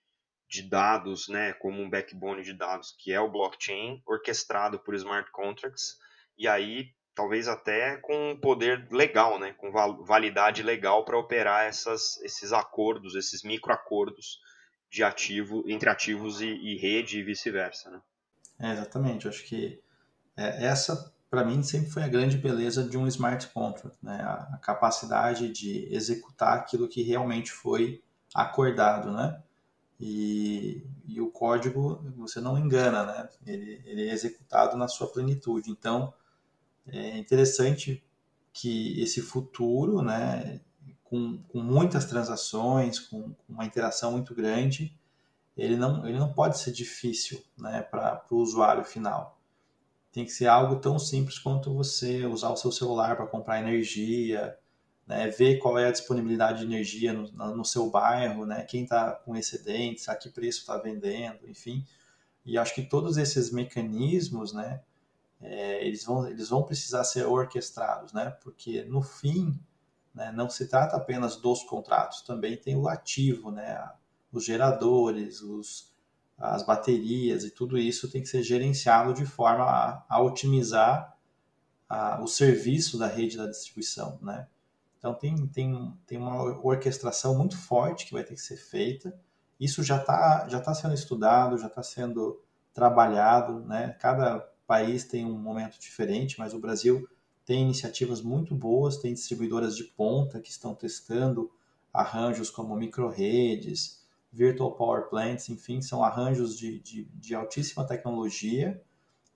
de 0.51 0.69
dados, 0.69 1.29
né, 1.29 1.55
como 1.55 1.81
um 1.81 1.89
backbone 1.89 2.43
de 2.43 2.53
dados, 2.53 2.95
que 3.01 3.11
é 3.11 3.19
o 3.19 3.31
blockchain, 3.31 4.03
orquestrado 4.07 4.79
por 4.79 4.95
smart 4.95 5.31
contracts, 5.33 5.97
e 6.37 6.47
aí 6.47 6.91
talvez 7.15 7.47
até 7.47 7.97
com 7.97 8.37
poder 8.41 8.89
legal, 8.91 9.39
né, 9.39 9.55
com 9.57 9.71
validade 10.05 10.63
legal 10.63 11.05
para 11.05 11.19
operar 11.19 11.65
essas, 11.65 12.21
esses 12.23 12.53
acordos, 12.53 13.15
esses 13.15 13.43
microacordos 13.43 14.41
de 14.91 15.03
ativo 15.03 15.65
entre 15.67 15.89
ativos 15.89 16.41
e, 16.41 16.47
e 16.47 16.77
rede 16.77 17.19
e 17.19 17.23
vice-versa, 17.23 17.91
né? 17.91 18.01
É, 18.61 18.73
exatamente. 18.73 19.27
Acho 19.27 19.45
que 19.45 19.81
é, 20.37 20.67
essa 20.67 21.13
para 21.29 21.45
mim 21.45 21.65
sempre 21.65 21.91
foi 21.91 22.05
a 22.05 22.09
grande 22.09 22.39
beleza 22.39 22.85
de 22.85 22.97
um 22.97 23.09
smart 23.09 23.49
contract, 23.49 23.99
né? 24.01 24.21
A, 24.23 24.55
a, 24.55 24.59
capacidade 24.59 25.49
de 25.49 25.93
executar 25.93 26.59
aquilo 26.59 26.89
que 26.89 27.03
realmente 27.03 27.51
foi 27.51 28.03
acordado, 28.33 29.11
né? 29.11 29.43
E, 29.99 30.87
e 31.07 31.21
o 31.21 31.29
código 31.31 32.05
você 32.17 32.41
não 32.41 32.57
engana, 32.57 33.05
né? 33.05 33.29
Ele, 33.45 33.83
ele 33.85 34.09
é 34.09 34.13
executado 34.13 34.77
na 34.77 34.87
sua 34.87 35.09
plenitude. 35.09 35.71
Então 35.71 36.15
é 36.87 37.19
interessante 37.19 38.03
que 38.53 39.01
esse 39.01 39.21
futuro, 39.21 40.03
né, 40.03 40.61
com, 41.03 41.43
com 41.49 41.61
muitas 41.61 42.05
transações, 42.05 42.99
com, 43.01 43.33
com, 43.33 43.53
uma 43.53 43.65
interação 43.65 44.13
muito 44.13 44.35
grande, 44.35 44.97
ele 45.57 45.77
não, 45.77 46.07
ele 46.07 46.19
não 46.19 46.33
pode 46.33 46.59
ser 46.59 46.73
difícil 46.73 47.43
né, 47.57 47.83
para 47.83 48.25
o 48.31 48.37
usuário 48.37 48.85
final. 48.85 49.39
Tem 50.13 50.25
que 50.25 50.31
ser 50.31 50.47
algo 50.47 50.77
tão 50.77 50.99
simples 50.99 51.39
quanto 51.39 51.75
você 51.75 52.27
usar 52.27 52.51
o 52.51 52.57
seu 52.57 52.71
celular 52.71 53.17
para 53.17 53.27
comprar 53.27 53.61
energia, 53.61 54.57
né, 55.07 55.29
ver 55.29 55.59
qual 55.59 55.79
é 55.79 55.89
a 55.89 55.93
disponibilidade 55.93 56.61
de 56.61 56.65
energia 56.65 57.13
no, 57.13 57.57
no 57.57 57.65
seu 57.65 57.91
bairro, 57.91 58.47
né, 58.47 58.63
quem 58.63 58.85
está 58.85 59.13
com 59.13 59.37
excedentes, 59.37 60.09
a 60.09 60.15
que 60.15 60.29
preço 60.29 60.61
está 60.61 60.77
vendendo, 60.77 61.49
enfim. 61.49 61.85
E 62.45 62.59
acho 62.59 62.75
que 62.75 62.83
todos 62.83 63.17
esses 63.17 63.51
mecanismos, 63.51 64.53
né, 64.53 64.81
é, 65.41 65.87
eles, 65.87 66.05
vão, 66.05 66.27
eles 66.27 66.49
vão 66.49 66.63
precisar 66.63 67.05
ser 67.05 67.27
orquestrados, 67.27 68.13
né? 68.13 68.31
Porque 68.43 68.83
no 68.85 69.03
fim, 69.03 69.59
né, 70.15 70.33
não 70.33 70.49
se 70.49 70.67
trata 70.67 70.97
apenas 70.97 71.37
dos 71.37 71.63
contratos, 71.65 72.23
também 72.23 72.57
tem 72.57 72.77
o 72.77 72.89
ativo, 72.89 73.51
né? 73.51 73.91
Os 74.33 74.45
geradores, 74.45 75.43
os, 75.43 75.93
as 76.39 76.65
baterias 76.65 77.45
e 77.45 77.51
tudo 77.51 77.79
isso 77.79 78.11
tem 78.11 78.23
que 78.23 78.29
ser 78.29 78.43
gerenciado 78.43 79.13
de 79.15 79.27
forma 79.27 79.65
a, 79.65 80.05
a 80.09 80.23
otimizar 80.23 81.17
a, 81.89 82.21
o 82.23 82.27
serviço 82.27 82.99
da 82.99 83.07
rede 83.07 83.37
da 83.37 83.47
distribuição, 83.47 84.19
né? 84.23 84.49
Então 84.99 85.13
tem, 85.13 85.47
tem, 85.49 85.99
tem 86.07 86.19
uma 86.19 86.43
orquestração 86.65 87.37
muito 87.37 87.59
forte 87.59 88.07
que 88.07 88.15
vai 88.15 88.25
ter 88.25 88.35
que 88.35 88.41
ser 88.41 88.57
feita. 88.57 89.15
Isso 89.61 89.83
já 89.83 89.99
está 89.99 90.49
já 90.49 90.61
tá 90.61 90.73
sendo 90.75 90.95
estudado, 90.95 91.59
já 91.59 91.67
está 91.67 91.83
sendo 91.83 92.43
trabalhado, 92.73 93.61
né? 93.61 93.95
Cada 94.01 94.49
país 94.67 95.05
tem 95.05 95.25
um 95.25 95.39
momento 95.39 95.79
diferente, 95.79 96.39
mas 96.39 96.55
o 96.55 96.59
Brasil 96.59 97.09
tem 97.45 97.63
iniciativas 97.63 98.23
muito 98.23 98.55
boas, 98.55 98.97
tem 98.97 99.13
distribuidoras 99.13 99.77
de 99.77 99.85
ponta 99.85 100.41
que 100.41 100.51
estão 100.51 100.75
testando 100.75 101.51
arranjos 101.93 102.51
como 102.51 102.75
microredes, 102.75 104.03
virtual 104.33 104.73
power 104.73 105.09
plants, 105.09 105.49
enfim, 105.49 105.81
são 105.81 106.03
arranjos 106.03 106.59
de, 106.59 106.81
de, 106.81 107.05
de 107.05 107.35
altíssima 107.35 107.87
tecnologia 107.87 108.83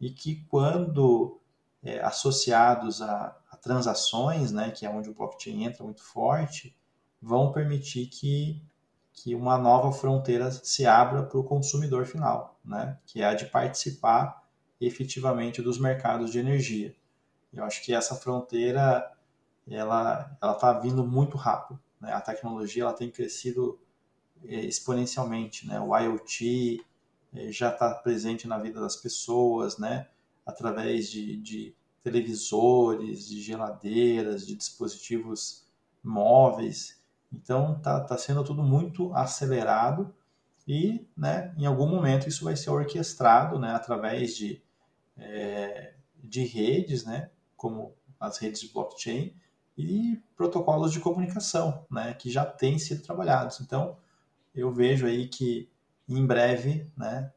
e 0.01 0.11
que 0.11 0.45
quando 0.49 1.41
é, 1.83 2.01
associados 2.01 3.01
a, 3.01 3.37
a, 3.51 3.57
transações, 3.57 4.51
né, 4.51 4.71
que 4.71 4.85
é 4.85 4.91
onde 4.91 5.09
o 5.09 5.15
blockchain 5.15 5.65
entra 5.65 5.85
muito 5.85 6.03
forte, 6.03 6.77
vão 7.23 7.53
permitir 7.53 8.07
que, 8.07 8.61
que 9.13 9.35
uma 9.35 9.57
nova 9.57 9.93
fronteira 9.93 10.51
se 10.51 10.85
abra 10.87 11.23
para 11.23 11.39
o 11.39 11.45
consumidor 11.45 12.07
final, 12.07 12.59
né, 12.65 12.99
que 13.07 13.23
é 13.23 13.27
a 13.27 13.35
de 13.35 13.47
participar 13.47 14.48
efetivamente 14.81 15.63
dos 15.63 15.79
mercados 15.79 16.31
de 16.31 16.39
energia. 16.39 16.95
Eu 17.53 17.65
acho 17.65 17.83
que 17.83 17.95
essa 17.95 18.15
fronteira 18.15 19.11
ela 19.67 20.37
ela 20.41 20.53
está 20.53 20.73
vindo 20.73 21.05
muito 21.05 21.37
rápido. 21.37 21.79
Né? 22.01 22.13
A 22.13 22.21
tecnologia 22.21 22.85
ela 22.85 22.93
tem 22.93 23.11
crescido 23.11 23.79
é, 24.45 24.61
exponencialmente, 24.61 25.67
né? 25.67 25.81
O 25.81 25.97
IoT 25.97 26.85
é, 27.35 27.51
já 27.51 27.71
está 27.71 27.95
presente 27.95 28.47
na 28.47 28.59
vida 28.59 28.81
das 28.81 28.97
pessoas, 28.97 29.79
né? 29.79 30.09
Através 30.47 31.11
de, 31.11 31.37
de 31.37 31.75
televisores, 32.03 33.29
de 33.29 33.41
geladeiras, 33.41 34.47
de 34.47 34.55
dispositivos 34.55 35.67
móveis. 36.03 37.03
Então 37.33 37.77
está 37.77 38.01
tá 38.01 38.17
sendo 38.17 38.43
tudo 38.45 38.63
muito 38.63 39.13
acelerado 39.15 40.15
e, 40.67 41.07
né, 41.17 41.55
em 41.57 41.67
algum 41.67 41.87
momento 41.87 42.29
isso 42.29 42.45
vai 42.45 42.57
ser 42.57 42.71
orquestrado, 42.71 43.59
né, 43.59 43.75
através 43.75 44.37
de 44.37 44.63
é, 45.19 45.95
de 46.17 46.45
redes, 46.45 47.05
né, 47.05 47.31
como 47.57 47.95
as 48.19 48.39
redes 48.39 48.61
de 48.61 48.73
blockchain 48.73 49.35
e 49.77 50.21
protocolos 50.37 50.93
de 50.93 51.01
comunicação, 51.01 51.87
né, 51.91 52.15
que 52.15 52.31
já 52.31 52.45
têm 52.45 52.79
sido 52.79 53.03
trabalhados. 53.03 53.61
Então, 53.61 53.97
eu 54.55 54.73
vejo 54.73 55.07
aí 55.07 55.29
que 55.29 55.71
em 56.09 56.27
breve, 56.27 56.91
né, 56.97 57.33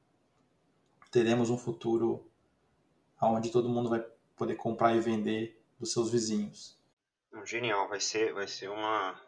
teremos 1.12 1.50
um 1.50 1.58
futuro 1.58 2.26
onde 3.22 3.52
todo 3.52 3.70
mundo 3.70 3.90
vai 3.90 4.04
poder 4.36 4.56
comprar 4.56 4.96
e 4.96 5.00
vender 5.00 5.62
dos 5.80 5.92
seus 5.92 6.10
vizinhos. 6.10 6.80
Genial, 7.46 7.88
vai 7.88 8.00
ser, 8.00 8.34
vai 8.34 8.48
ser 8.48 8.70
uma, 8.70 9.20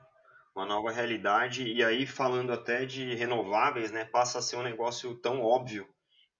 uma 0.55 0.65
nova 0.65 0.91
realidade. 0.91 1.71
E 1.71 1.83
aí, 1.83 2.07
falando 2.07 2.51
até 2.51 2.85
de 2.85 3.13
renováveis, 3.15 3.91
né, 3.91 4.05
passa 4.05 4.39
a 4.39 4.41
ser 4.41 4.55
um 4.57 4.63
negócio 4.63 5.15
tão 5.15 5.41
óbvio 5.41 5.87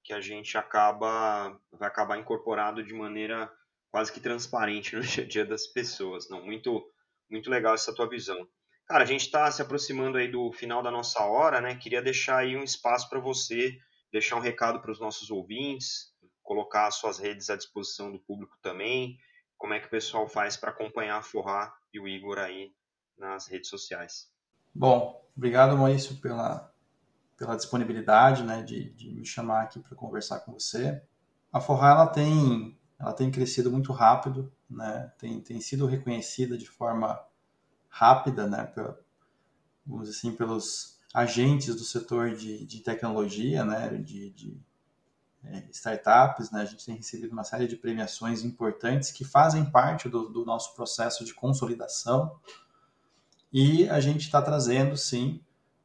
que 0.04 0.14
a 0.14 0.22
gente 0.22 0.58
acaba 0.58 1.58
vai 1.72 1.88
acabar 1.88 2.20
incorporado 2.20 2.84
de 2.84 2.94
maneira 2.94 3.52
quase 3.90 4.12
que 4.12 4.20
transparente 4.20 4.96
no 4.96 5.02
dia 5.04 5.24
a 5.24 5.28
dia 5.28 5.46
das 5.46 5.68
pessoas. 5.68 6.30
Não, 6.30 6.44
muito 6.44 6.86
muito 7.30 7.50
legal 7.50 7.74
essa 7.74 7.96
tua 7.96 8.08
visão. 8.08 8.48
Cara, 8.86 9.04
a 9.04 9.08
gente 9.08 9.22
está 9.22 9.50
se 9.50 9.62
aproximando 9.62 10.18
aí 10.18 10.28
do 10.28 10.52
final 10.52 10.84
da 10.84 10.92
nossa 10.92 11.24
hora, 11.24 11.62
né? 11.62 11.76
Queria 11.76 12.02
deixar 12.02 12.40
aí 12.40 12.56
um 12.56 12.64
espaço 12.64 13.10
para 13.10 13.20
você 13.20 13.76
deixar 14.12 14.36
um 14.36 14.42
recado 14.42 14.80
para 14.82 14.92
os 14.92 15.00
nossos 15.00 15.32
ouvintes, 15.32 16.14
colocar 16.44 16.92
suas 16.92 17.18
redes 17.18 17.50
à 17.50 17.56
disposição 17.56 18.12
do 18.12 18.20
público 18.20 18.58
também. 18.62 19.18
Como 19.58 19.74
é 19.74 19.80
que 19.80 19.88
o 19.88 19.90
pessoal 19.90 20.28
faz 20.28 20.58
para 20.58 20.70
acompanhar 20.70 21.18
a 21.18 21.24
Forrar 21.24 21.74
e 21.94 22.00
o 22.00 22.08
Igor 22.08 22.38
aí 22.38 22.74
nas 23.18 23.48
redes 23.48 23.70
sociais? 23.70 24.30
Bom, 24.76 25.26
obrigado 25.36 25.78
Maurício 25.78 26.20
pela 26.20 26.73
pela 27.38 27.56
disponibilidade, 27.56 28.44
né, 28.44 28.62
de, 28.62 28.92
de 28.92 29.12
me 29.12 29.26
chamar 29.26 29.64
aqui 29.64 29.80
para 29.80 29.96
conversar 29.96 30.40
com 30.42 30.54
você. 30.54 31.02
A 31.52 31.60
Forra 31.60 31.90
ela 31.90 32.08
tem 32.08 32.78
ela 33.00 33.12
tem 33.12 33.30
crescido 33.30 33.70
muito 33.70 33.92
rápido, 33.92 34.52
né, 34.70 35.12
tem, 35.18 35.42
tem 35.42 35.60
sido 35.60 35.86
reconhecida 35.86 36.58
de 36.58 36.70
forma 36.70 37.20
rápida, 37.90 38.48
né, 38.48 38.72
vamos 39.86 40.08
dizer 40.08 40.18
assim, 40.18 40.36
pelos 40.36 41.00
agentes 41.14 41.76
do 41.76 41.84
setor 41.84 42.34
de, 42.34 42.66
de 42.66 42.80
tecnologia, 42.80 43.66
né, 43.66 43.90
de, 43.98 44.30
de 44.30 44.58
é, 45.44 45.68
startups, 45.72 46.50
né, 46.50 46.62
a 46.62 46.66
gente 46.66 46.86
tem 46.86 46.96
recebido 46.96 47.34
uma 47.34 47.44
série 47.44 47.68
de 47.68 47.76
premiações 47.76 48.42
importantes 48.44 49.12
que 49.12 49.26
fazem 49.26 49.66
parte 49.66 50.08
do, 50.08 50.30
do 50.30 50.46
nosso 50.46 50.74
processo 50.74 51.26
de 51.26 51.34
consolidação 51.34 52.40
e 53.52 53.88
a 53.90 54.00
gente 54.00 54.22
está 54.22 54.42
trazendo, 54.42 54.98
sim, 54.98 55.40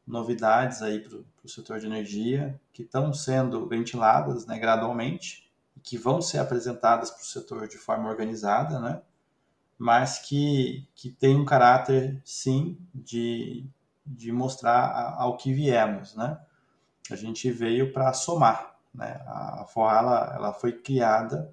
novidades 0.09 0.81
aí 0.81 1.01
para 1.01 1.19
o 1.45 1.49
setor 1.49 1.79
de 1.79 1.87
energia 1.87 2.59
que 2.73 2.83
estão 2.83 3.13
sendo 3.13 3.69
ventiladas 3.69 4.47
né, 4.47 4.59
gradualmente 4.59 5.49
e 5.77 5.81
que 5.81 5.99
vão 5.99 6.23
ser 6.23 6.39
apresentadas 6.39 7.11
para 7.11 7.21
o 7.21 7.27
setor 7.27 7.69
de 7.69 7.77
forma 7.77 8.09
organizada, 8.09 8.81
né, 8.81 9.03
mas 9.77 10.19
que, 10.19 10.89
que 10.95 11.11
tem 11.11 11.37
um 11.37 11.45
caráter, 11.45 12.21
sim, 12.25 12.79
de, 12.95 13.69
de 14.05 14.33
mostrar 14.33 15.15
ao 15.19 15.37
que 15.37 15.53
viemos. 15.53 16.17
Né? 16.17 16.41
A 17.11 17.15
gente 17.15 17.51
veio 17.53 17.93
para 17.93 18.13
somar. 18.13 18.77
Né? 18.93 19.23
A 19.27 19.67
FOA 19.69 19.99
ela, 19.99 20.35
ela 20.35 20.53
foi 20.53 20.73
criada 20.73 21.53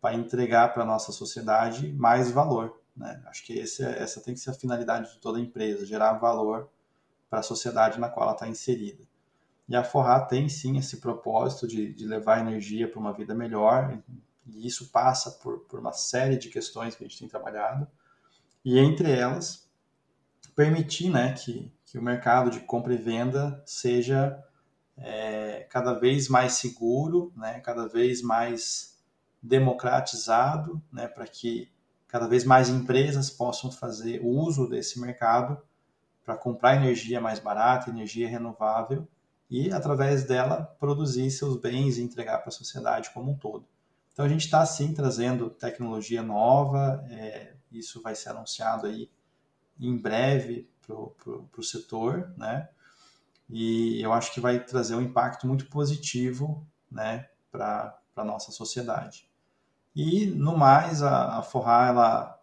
para 0.00 0.14
entregar 0.14 0.72
para 0.72 0.82
a 0.82 0.86
nossa 0.86 1.12
sociedade 1.12 1.92
mais 1.92 2.30
valor. 2.30 2.80
Né? 2.96 3.22
Acho 3.26 3.44
que 3.44 3.52
esse, 3.52 3.84
é, 3.84 4.02
essa 4.02 4.20
tem 4.20 4.34
que 4.34 4.40
ser 4.40 4.50
a 4.50 4.54
finalidade 4.54 5.12
de 5.12 5.18
toda 5.18 5.38
empresa, 5.38 5.86
gerar 5.86 6.14
valor 6.14 6.68
para 7.30 7.38
a 7.38 7.44
sociedade 7.44 8.00
na 8.00 8.08
qual 8.08 8.24
ela 8.26 8.34
está 8.34 8.48
inserida. 8.48 9.04
E 9.68 9.76
a 9.76 9.84
Forra 9.84 10.18
tem 10.20 10.48
sim 10.48 10.76
esse 10.76 10.96
propósito 10.96 11.68
de, 11.68 11.94
de 11.94 12.04
levar 12.04 12.40
energia 12.40 12.90
para 12.90 12.98
uma 12.98 13.12
vida 13.12 13.32
melhor, 13.32 13.96
e 14.44 14.66
isso 14.66 14.90
passa 14.90 15.30
por, 15.30 15.60
por 15.60 15.78
uma 15.78 15.92
série 15.92 16.36
de 16.36 16.48
questões 16.48 16.96
que 16.96 17.04
a 17.04 17.06
gente 17.06 17.20
tem 17.20 17.28
trabalhado, 17.28 17.86
e 18.64 18.80
entre 18.80 19.12
elas, 19.12 19.70
permitir 20.56 21.08
né, 21.08 21.32
que, 21.34 21.72
que 21.86 21.96
o 21.96 22.02
mercado 22.02 22.50
de 22.50 22.60
compra 22.60 22.92
e 22.92 22.98
venda 22.98 23.62
seja 23.64 24.42
é, 24.96 25.68
cada 25.70 25.94
vez 25.94 26.28
mais 26.28 26.54
seguro, 26.54 27.32
né, 27.36 27.60
cada 27.60 27.86
vez 27.86 28.20
mais 28.20 28.98
democratizado, 29.40 30.82
né, 30.92 31.06
para 31.06 31.26
que 31.28 31.70
cada 32.08 32.26
vez 32.26 32.44
mais 32.44 32.68
empresas 32.68 33.30
possam 33.30 33.70
fazer 33.70 34.20
uso 34.20 34.68
desse 34.68 35.00
mercado 35.00 35.62
para 36.24 36.36
comprar 36.36 36.76
energia 36.76 37.20
mais 37.20 37.38
barata, 37.38 37.90
energia 37.90 38.28
renovável 38.28 39.06
e, 39.50 39.72
através 39.72 40.24
dela, 40.24 40.76
produzir 40.78 41.30
seus 41.30 41.56
bens 41.56 41.98
e 41.98 42.02
entregar 42.02 42.38
para 42.38 42.48
a 42.48 42.52
sociedade 42.52 43.10
como 43.10 43.32
um 43.32 43.36
todo. 43.36 43.66
Então, 44.12 44.24
a 44.24 44.28
gente 44.28 44.44
está, 44.44 44.64
sim, 44.64 44.92
trazendo 44.92 45.50
tecnologia 45.50 46.22
nova, 46.22 47.04
é, 47.10 47.54
isso 47.72 48.02
vai 48.02 48.14
ser 48.14 48.30
anunciado 48.30 48.86
aí 48.86 49.10
em 49.78 49.96
breve 49.96 50.68
para 50.86 50.94
o 50.94 51.62
setor, 51.62 52.32
né? 52.36 52.68
E 53.48 54.00
eu 54.00 54.12
acho 54.12 54.32
que 54.32 54.40
vai 54.40 54.60
trazer 54.60 54.94
um 54.94 55.00
impacto 55.00 55.46
muito 55.46 55.66
positivo, 55.66 56.64
né, 56.90 57.28
para 57.50 57.98
a 58.14 58.24
nossa 58.24 58.52
sociedade. 58.52 59.28
E, 59.94 60.26
no 60.26 60.56
mais, 60.56 61.02
a, 61.02 61.38
a 61.38 61.88
ela, 61.88 62.40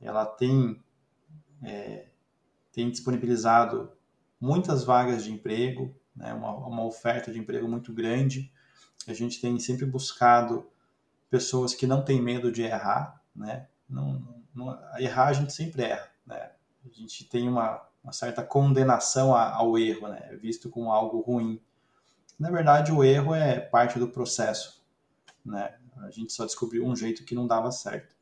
ela 0.00 0.26
tem 0.26 0.82
é, 1.62 2.06
tem 2.72 2.90
disponibilizado 2.90 3.92
muitas 4.40 4.82
vagas 4.82 5.22
de 5.22 5.32
emprego, 5.32 5.94
né, 6.16 6.32
uma, 6.34 6.50
uma 6.66 6.84
oferta 6.84 7.30
de 7.30 7.38
emprego 7.38 7.68
muito 7.68 7.92
grande. 7.92 8.52
A 9.06 9.12
gente 9.12 9.40
tem 9.40 9.58
sempre 9.58 9.86
buscado 9.86 10.66
pessoas 11.30 11.74
que 11.74 11.86
não 11.86 12.04
têm 12.04 12.20
medo 12.20 12.50
de 12.50 12.62
errar, 12.62 13.22
né? 13.34 13.66
Não, 13.88 14.22
não, 14.54 14.78
errar 14.98 15.28
a 15.28 15.32
gente 15.32 15.52
sempre 15.52 15.82
erra, 15.82 16.08
né? 16.26 16.50
A 16.84 16.88
gente 16.92 17.24
tem 17.24 17.48
uma, 17.48 17.82
uma 18.02 18.12
certa 18.12 18.42
condenação 18.42 19.34
ao 19.34 19.78
erro, 19.78 20.08
né? 20.08 20.28
É 20.30 20.36
visto 20.36 20.68
como 20.68 20.92
algo 20.92 21.20
ruim. 21.20 21.60
Na 22.38 22.50
verdade, 22.50 22.92
o 22.92 23.02
erro 23.02 23.34
é 23.34 23.60
parte 23.60 23.98
do 23.98 24.08
processo, 24.08 24.84
né? 25.44 25.74
A 25.98 26.10
gente 26.10 26.32
só 26.32 26.44
descobriu 26.44 26.84
um 26.84 26.96
jeito 26.96 27.24
que 27.24 27.34
não 27.34 27.46
dava 27.46 27.70
certo. 27.70 28.14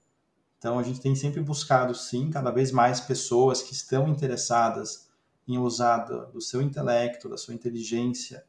Então 0.61 0.79
a 0.79 0.83
gente 0.83 1.01
tem 1.01 1.17
sempre 1.17 1.41
buscado, 1.41 1.95
sim, 1.95 2.31
cada 2.31 2.51
vez 2.51 2.71
mais 2.71 3.01
pessoas 3.01 3.63
que 3.63 3.73
estão 3.73 4.07
interessadas 4.07 5.09
em 5.49 5.57
usar 5.57 6.05
do, 6.05 6.33
do 6.33 6.41
seu 6.43 6.61
intelecto, 6.61 7.31
da 7.31 7.39
sua 7.39 7.55
inteligência 7.55 8.45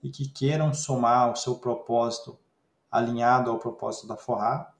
e 0.00 0.08
que 0.08 0.28
queiram 0.28 0.72
somar 0.72 1.32
o 1.32 1.34
seu 1.34 1.56
propósito 1.56 2.38
alinhado 2.88 3.50
ao 3.50 3.58
propósito 3.58 4.06
da 4.06 4.16
Forrar. 4.16 4.76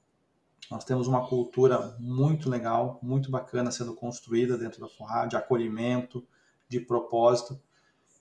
Nós 0.71 0.85
temos 0.85 1.07
uma 1.07 1.27
cultura 1.27 1.93
muito 1.99 2.49
legal, 2.49 2.99
muito 3.03 3.29
bacana 3.29 3.69
sendo 3.69 3.93
construída 3.93 4.57
dentro 4.57 4.79
da 4.79 4.87
Forrar, 4.87 5.27
de 5.27 5.35
acolhimento, 5.35 6.25
de 6.69 6.79
propósito. 6.79 7.59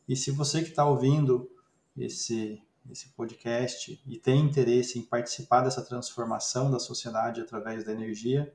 E 0.08 0.16
se 0.16 0.32
você 0.32 0.60
que 0.60 0.70
está 0.70 0.84
ouvindo 0.84 1.48
esse, 1.96 2.60
esse 2.90 3.08
podcast 3.10 4.00
e 4.06 4.18
tem 4.18 4.40
interesse 4.40 4.98
em 4.98 5.02
participar 5.02 5.62
dessa 5.62 5.84
transformação 5.84 6.70
da 6.70 6.78
sociedade 6.78 7.40
através 7.40 7.84
da 7.84 7.92
energia, 7.92 8.52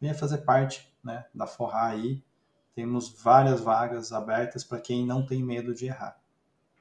venha 0.00 0.14
fazer 0.14 0.38
parte 0.38 0.92
né, 1.02 1.26
da 1.34 1.46
Forrar 1.46 1.92
aí. 1.92 2.22
Temos 2.74 3.10
várias 3.22 3.60
vagas 3.60 4.12
abertas 4.12 4.64
para 4.64 4.80
quem 4.80 5.06
não 5.06 5.26
tem 5.26 5.42
medo 5.42 5.74
de 5.74 5.86
errar. 5.86 6.18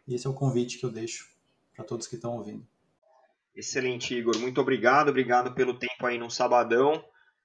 E 0.08 0.16
esse 0.16 0.26
é 0.26 0.30
o 0.30 0.34
convite 0.34 0.78
que 0.78 0.86
eu 0.86 0.92
deixo 0.92 1.30
para 1.76 1.86
todos 1.86 2.08
que 2.08 2.16
estão 2.16 2.38
ouvindo. 2.38 2.66
Excelente, 3.56 4.16
Igor. 4.16 4.38
Muito 4.40 4.62
obrigado. 4.62 5.10
Obrigado 5.10 5.54
pelo 5.54 5.78
tempo 5.78 6.06
aí 6.06 6.18
no 6.18 6.30
sabadão. 6.30 7.04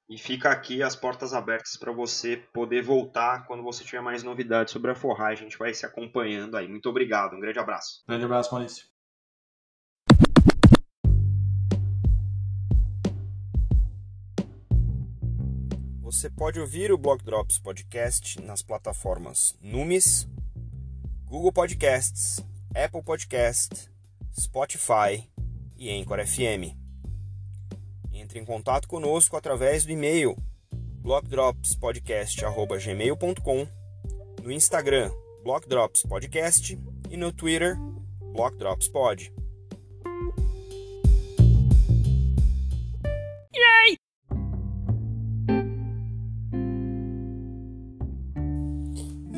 E 0.09 0.17
fica 0.17 0.51
aqui 0.51 0.85
as 0.85 0.95
portas 0.95 1.35
abertas 1.35 1.77
para 1.77 1.91
você 1.91 2.37
poder 2.53 2.81
voltar 2.81 3.45
quando 3.47 3.65
você 3.65 3.83
tiver 3.83 4.01
mais 4.01 4.23
novidades 4.23 4.73
sobre 4.73 4.93
a 4.93 4.95
Forrar. 4.95 5.33
A 5.33 5.35
gente 5.35 5.59
vai 5.59 5.75
se 5.75 5.85
acompanhando 5.85 6.57
aí. 6.57 6.69
Muito 6.69 6.89
obrigado. 6.89 7.35
Um 7.35 7.41
grande 7.41 7.59
abraço. 7.59 8.05
Grande 8.07 8.25
abraço, 8.25 8.55
Maurício. 8.55 8.96
Você 16.07 16.31
pode 16.31 16.59
ouvir 16.61 16.93
o 16.93 16.97
Blog 16.97 17.25
Drops 17.25 17.59
Podcast 17.59 18.41
nas 18.41 18.63
plataformas 18.63 19.59
Numis, 19.61 20.29
Google 21.25 21.51
Podcasts, 21.51 22.39
Apple 22.73 23.03
Podcast, 23.03 23.91
Spotify 24.33 25.29
e 25.77 25.91
Anchor 25.91 26.25
FM. 26.25 26.77
Entre 28.13 28.39
em 28.39 28.45
contato 28.45 28.87
conosco 28.87 29.37
através 29.37 29.85
do 29.85 29.91
e-mail 29.91 30.37
blockdropspodcast.gmail.com, 31.03 33.67
no 34.45 34.53
Instagram 34.53 35.11
blockdropspodcast 35.43 36.79
e 37.11 37.17
no 37.17 37.33
Twitter 37.33 37.77
blockdropspod. 38.33 39.33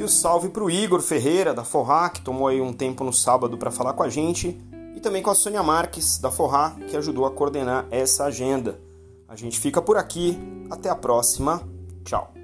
O 0.09 0.11
salve 0.11 0.49
para 0.49 0.65
o 0.65 0.71
Igor 0.71 1.03
Ferreira, 1.03 1.53
da 1.53 1.63
Forrá, 1.63 2.09
que 2.09 2.23
tomou 2.23 2.49
aí 2.49 2.63
um 2.63 2.73
tempo 2.73 3.05
no 3.05 3.13
sábado 3.13 3.59
para 3.59 3.71
falar 3.71 3.93
com 3.93 4.03
a 4.03 4.09
gente, 4.09 4.59
e 4.97 5.01
também 5.01 5.23
com 5.23 5.29
a 5.29 5.35
Sônia 5.35 5.63
Marques, 5.63 6.17
da 6.17 6.31
Forrá, 6.31 6.75
que 6.89 6.97
ajudou 6.97 7.27
a 7.27 7.31
coordenar 7.31 7.85
essa 7.91 8.25
agenda. 8.25 8.81
A 9.29 9.37
gente 9.37 9.61
fica 9.61 9.83
por 9.83 9.99
aqui, 9.99 10.39
até 10.71 10.89
a 10.89 10.97
próxima, 10.97 11.61
tchau! 12.07 12.38